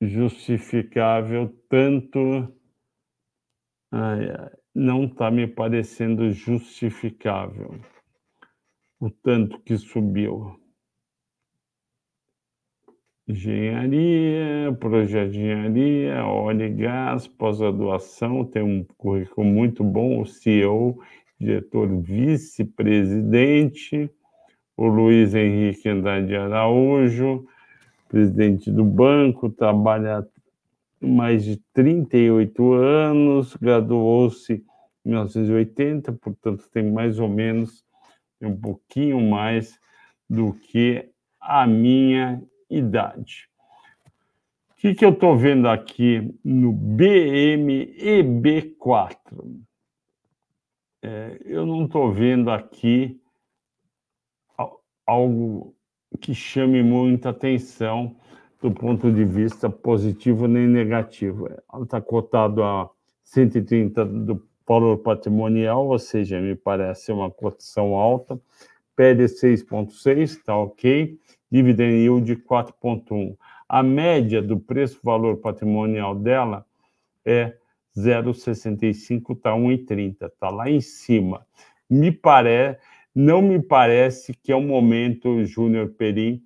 justificável 0.00 1.48
tanto. 1.68 2.54
Ai, 3.90 4.30
ai, 4.30 4.50
não 4.78 5.04
está 5.04 5.28
me 5.28 5.44
parecendo 5.46 6.30
justificável 6.30 7.74
o 9.00 9.10
tanto 9.10 9.60
que 9.60 9.76
subiu. 9.76 10.58
Engenharia, 13.26 14.72
projeto 14.78 15.32
de 15.32 15.40
engenharia, 15.40 16.24
óleo 16.24 16.66
e 16.66 16.70
gás, 16.70 17.26
pós-graduação, 17.26 18.44
tem 18.44 18.62
um 18.62 18.84
currículo 18.96 19.44
muito 19.46 19.82
bom, 19.82 20.22
o 20.22 20.26
CEO, 20.26 21.02
diretor 21.40 21.88
vice-presidente, 22.00 24.08
o 24.76 24.86
Luiz 24.86 25.34
Henrique 25.34 25.88
Andrade 25.88 26.36
Araújo, 26.36 27.44
presidente 28.08 28.70
do 28.70 28.84
banco, 28.84 29.50
trabalha 29.50 30.24
mais 31.00 31.44
de 31.44 31.56
38 31.74 32.72
anos, 32.72 33.56
graduou-se 33.56 34.64
1980, 35.08 36.12
portanto 36.12 36.68
tem 36.70 36.88
mais 36.90 37.18
ou 37.18 37.28
menos 37.28 37.84
um 38.40 38.56
pouquinho 38.56 39.20
mais 39.20 39.78
do 40.28 40.54
que 40.54 41.08
a 41.40 41.66
minha 41.66 42.42
idade. 42.70 43.48
O 44.70 44.74
que, 44.80 44.94
que 44.94 45.04
eu 45.04 45.10
estou 45.10 45.36
vendo 45.36 45.68
aqui 45.68 46.32
no 46.44 46.72
BMEB4? 46.72 49.16
É, 51.02 51.40
eu 51.44 51.66
não 51.66 51.86
estou 51.86 52.12
vendo 52.12 52.48
aqui 52.50 53.20
algo 55.06 55.74
que 56.20 56.34
chame 56.34 56.82
muita 56.82 57.30
atenção 57.30 58.16
do 58.60 58.70
ponto 58.70 59.10
de 59.10 59.24
vista 59.24 59.70
positivo 59.70 60.46
nem 60.46 60.66
negativo. 60.66 61.46
Ela 61.46 61.84
está 61.84 62.00
cotado 62.00 62.62
a 62.62 62.90
130 63.24 64.04
do 64.04 64.47
valor 64.68 64.98
patrimonial, 64.98 65.86
ou 65.88 65.98
seja, 65.98 66.40
me 66.40 66.54
parece 66.54 67.10
uma 67.10 67.30
cotação 67.30 67.94
alta. 67.94 68.38
PL 68.94 69.24
6,6, 69.24 70.18
está 70.22 70.56
ok. 70.56 71.18
Dividend 71.50 71.94
yield 71.94 72.36
4,1. 72.36 73.36
A 73.68 73.82
média 73.82 74.42
do 74.42 74.58
preço-valor 74.58 75.38
patrimonial 75.38 76.14
dela 76.14 76.66
é 77.24 77.54
0,65, 77.96 79.36
está 79.36 79.52
1,30, 79.52 80.26
está 80.26 80.50
lá 80.50 80.70
em 80.70 80.80
cima. 80.80 81.46
Me 81.88 82.12
parece, 82.12 82.78
não 83.14 83.42
me 83.42 83.60
parece 83.60 84.34
que 84.34 84.52
é 84.52 84.56
o 84.56 84.60
momento, 84.60 85.44
Júnior 85.44 85.90
Perim, 85.90 86.42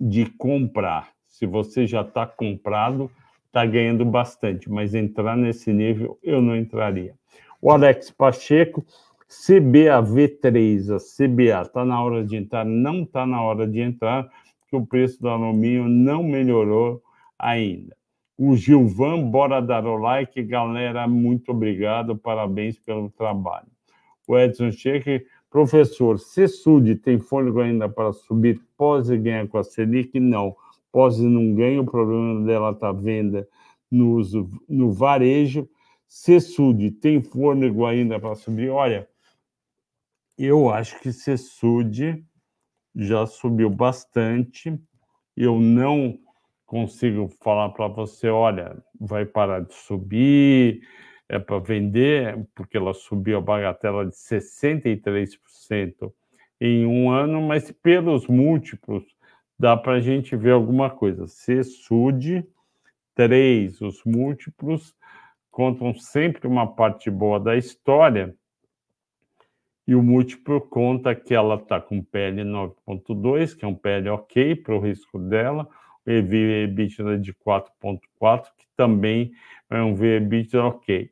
de 0.00 0.26
comprar. 0.26 1.10
Se 1.26 1.46
você 1.46 1.86
já 1.86 2.00
está 2.00 2.26
comprado, 2.26 3.10
está 3.48 3.66
ganhando 3.66 4.04
bastante, 4.04 4.70
mas 4.70 4.94
entrar 4.94 5.36
nesse 5.36 5.72
nível 5.72 6.18
eu 6.22 6.40
não 6.40 6.56
entraria. 6.56 7.14
O 7.60 7.70
Alex 7.72 8.10
Pacheco, 8.10 8.84
CBAV3, 9.28 10.94
a 10.94 10.98
CBA, 10.98 11.62
está 11.62 11.84
na 11.84 12.02
hora 12.02 12.24
de 12.24 12.36
entrar? 12.36 12.64
Não 12.64 13.02
está 13.02 13.26
na 13.26 13.42
hora 13.42 13.66
de 13.66 13.80
entrar, 13.80 14.28
porque 14.60 14.76
o 14.76 14.86
preço 14.86 15.20
do 15.20 15.28
alumínio 15.28 15.88
não 15.88 16.22
melhorou 16.22 17.02
ainda. 17.38 17.96
O 18.36 18.54
Gilvan, 18.54 19.28
bora 19.28 19.60
dar 19.60 19.84
o 19.84 19.96
like, 19.96 20.40
galera, 20.44 21.08
muito 21.08 21.50
obrigado, 21.50 22.16
parabéns 22.16 22.78
pelo 22.78 23.10
trabalho. 23.10 23.66
O 24.26 24.38
Edson 24.38 24.70
Cheque, 24.70 25.26
professor, 25.50 26.18
CESUD 26.18 26.96
tem 26.96 27.18
fôlego 27.18 27.60
ainda 27.60 27.88
para 27.88 28.12
subir? 28.12 28.60
Pose 28.76 29.16
ganha 29.16 29.46
com 29.48 29.58
a 29.58 29.64
Selic? 29.64 30.20
Não. 30.20 30.54
Pose 30.90 31.26
não 31.26 31.54
ganha, 31.54 31.80
o 31.80 31.86
problema 31.86 32.44
dela 32.44 32.70
está 32.70 32.92
venda 32.92 33.46
no, 33.90 34.20
no 34.68 34.92
varejo. 34.92 35.68
CESUD 36.08 36.92
tem 36.92 37.20
fôlego 37.20 37.84
ainda 37.84 38.18
para 38.18 38.34
subir? 38.34 38.70
Olha, 38.70 39.08
eu 40.38 40.70
acho 40.70 40.98
que 41.00 41.12
CESUD 41.12 42.24
já 42.94 43.26
subiu 43.26 43.68
bastante. 43.68 44.80
Eu 45.36 45.60
não 45.60 46.18
consigo 46.64 47.28
falar 47.42 47.70
para 47.70 47.88
você, 47.88 48.28
olha, 48.28 48.76
vai 49.00 49.24
parar 49.24 49.60
de 49.60 49.74
subir, 49.74 50.82
é 51.28 51.38
para 51.38 51.58
vender, 51.58 52.46
porque 52.54 52.76
ela 52.76 52.94
subiu 52.94 53.38
a 53.38 53.40
bagatela 53.40 54.06
de 54.06 54.14
63% 54.14 56.12
em 56.60 56.84
um 56.86 57.10
ano, 57.10 57.40
mas 57.40 57.70
pelos 57.70 58.26
múltiplos 58.26 59.04
dá 59.58 59.76
para 59.76 59.94
a 59.94 60.00
gente 60.00 60.36
ver 60.36 60.52
alguma 60.52 60.88
coisa. 60.88 61.26
CSUD 61.26 62.46
3, 63.14 63.80
os 63.80 64.04
múltiplos 64.04 64.94
contam 65.50 65.92
sempre 65.94 66.46
uma 66.46 66.66
parte 66.66 67.10
boa 67.10 67.40
da 67.40 67.56
história, 67.56 68.34
e 69.88 69.94
o 69.94 70.02
múltiplo 70.02 70.60
conta 70.60 71.14
que 71.14 71.34
ela 71.34 71.54
está 71.54 71.80
com 71.80 72.02
PL 72.02 72.42
9.2, 72.42 73.56
que 73.56 73.64
é 73.64 73.68
um 73.68 73.74
PL 73.74 74.10
ok 74.10 74.54
para 74.54 74.76
o 74.76 74.78
risco 74.78 75.18
dela, 75.18 75.66
o 76.06 76.10
EV/EBITDA 76.10 77.18
de 77.18 77.32
4.4, 77.32 78.50
que 78.58 78.66
também 78.76 79.32
é 79.70 79.80
um 79.80 79.94
V/EBITDA 79.94 80.62
ok. 80.62 81.10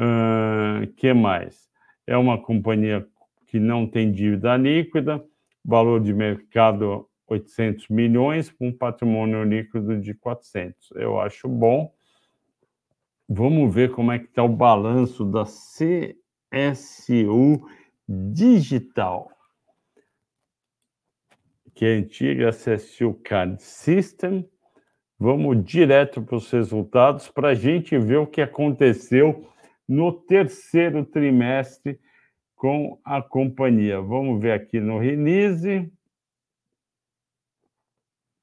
Uh, 0.00 0.92
que 0.96 1.14
mais? 1.14 1.70
É 2.04 2.16
uma 2.16 2.42
companhia 2.42 3.06
que 3.46 3.60
não 3.60 3.86
tem 3.86 4.10
dívida 4.10 4.56
líquida, 4.56 5.24
valor 5.64 6.00
de 6.00 6.12
mercado 6.12 7.08
800 7.26 7.88
milhões, 7.88 8.50
com 8.50 8.68
um 8.68 8.76
patrimônio 8.76 9.42
líquido 9.44 9.98
de 10.00 10.14
400. 10.14 10.90
Eu 10.96 11.20
acho 11.20 11.48
bom. 11.48 11.92
Vamos 13.28 13.74
ver 13.74 13.92
como 13.92 14.12
é 14.12 14.18
que 14.18 14.26
está 14.26 14.42
o 14.42 14.48
balanço 14.48 15.24
da 15.24 15.44
CSU 15.44 16.16
Digital, 18.06 19.30
que 21.74 21.86
é 21.86 21.94
a 21.94 21.98
antiga 21.98 22.50
CSU 22.50 23.14
Card 23.24 23.62
System. 23.62 24.46
Vamos 25.18 25.64
direto 25.64 26.20
para 26.20 26.36
os 26.36 26.50
resultados 26.50 27.28
para 27.28 27.50
a 27.50 27.54
gente 27.54 27.96
ver 27.96 28.16
o 28.16 28.26
que 28.26 28.42
aconteceu 28.42 29.48
no 29.88 30.12
terceiro 30.12 31.04
trimestre 31.04 31.98
com 32.56 32.98
a 33.04 33.22
companhia. 33.22 34.00
Vamos 34.00 34.40
ver 34.40 34.52
aqui 34.52 34.80
no 34.80 34.98
release. 34.98 35.90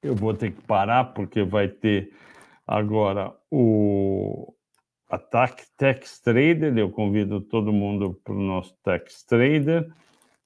Eu 0.02 0.16
vou 0.16 0.34
ter 0.34 0.52
que 0.52 0.62
parar 0.62 1.14
porque 1.14 1.43
vai 1.43 1.68
ter 1.68 2.14
agora 2.66 3.36
o 3.52 4.54
Ataque 5.10 5.64
Tex 5.78 6.22
Trader. 6.22 6.78
Eu 6.78 6.89
convido 6.89 7.41
todo 7.41 7.74
mundo 7.74 8.14
para 8.24 8.34
o 8.34 8.41
nosso 8.41 8.74
Tex 8.82 9.24
Trader, 9.24 9.91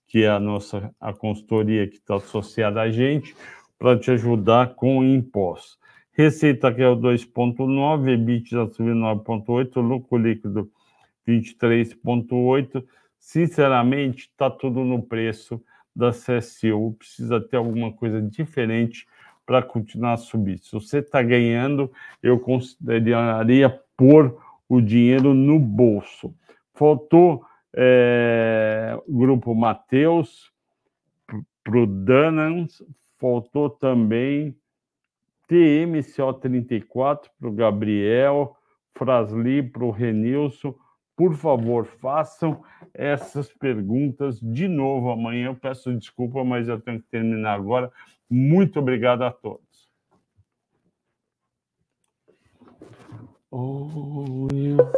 que 0.07 0.23
é 0.23 0.29
a 0.29 0.39
nossa 0.39 0.91
a 0.99 1.13
consultoria 1.13 1.87
que 1.87 1.97
está 1.97 2.15
associada 2.15 2.81
a 2.81 2.89
gente, 2.89 3.35
para 3.77 3.99
te 3.99 4.09
ajudar 4.09 4.73
com 4.73 4.97
o 4.99 5.03
imposto. 5.03 5.77
Receita 6.13 6.73
que 6.73 6.81
é 6.81 6.87
o 6.87 6.95
2,9, 6.95 8.09
EBITDA 8.09 8.67
subiu 8.69 8.95
9,8, 8.95 9.81
lucro 9.81 10.17
líquido 10.17 10.71
23,8. 11.27 12.83
Sinceramente, 13.19 14.29
está 14.29 14.49
tudo 14.49 14.83
no 14.83 15.03
preço 15.03 15.63
da 15.95 16.09
CSU. 16.09 16.95
Precisa 16.97 17.39
ter 17.39 17.57
alguma 17.57 17.93
coisa 17.93 18.19
diferente 18.19 19.05
para 19.45 19.61
continuar 19.61 20.13
a 20.13 20.17
subir. 20.17 20.59
Se 20.59 20.71
você 20.71 20.99
está 20.99 21.21
ganhando, 21.21 21.91
eu 22.21 22.39
consideraria 22.39 23.69
pôr 23.97 24.37
o 24.67 24.81
dinheiro 24.81 25.33
no 25.33 25.59
bolso. 25.59 26.33
Faltou 26.73 27.45
é, 27.75 28.97
grupo 29.07 29.53
Mateus 29.53 30.51
para 31.63 31.77
o 31.77 31.85
Danans, 31.85 32.83
faltou 33.19 33.69
também 33.69 34.55
TMCO34 35.49 37.29
para 37.39 37.49
o 37.49 37.53
Gabriel, 37.53 38.55
Frasli 38.95 39.63
para 39.63 39.85
o 39.85 39.91
Renilson. 39.91 40.75
Por 41.15 41.35
favor, 41.35 41.85
façam 41.85 42.63
essas 42.93 43.51
perguntas 43.53 44.39
de 44.39 44.67
novo 44.67 45.11
amanhã. 45.11 45.47
Eu 45.47 45.55
peço 45.55 45.93
desculpa, 45.95 46.43
mas 46.43 46.67
eu 46.67 46.79
tenho 46.79 46.99
que 46.99 47.07
terminar 47.07 47.53
agora. 47.53 47.91
Muito 48.35 48.79
obrigado 48.79 49.21
a 49.21 49.31
todos. 49.31 49.61
Oh, 53.51 54.47
yeah. 54.51 54.91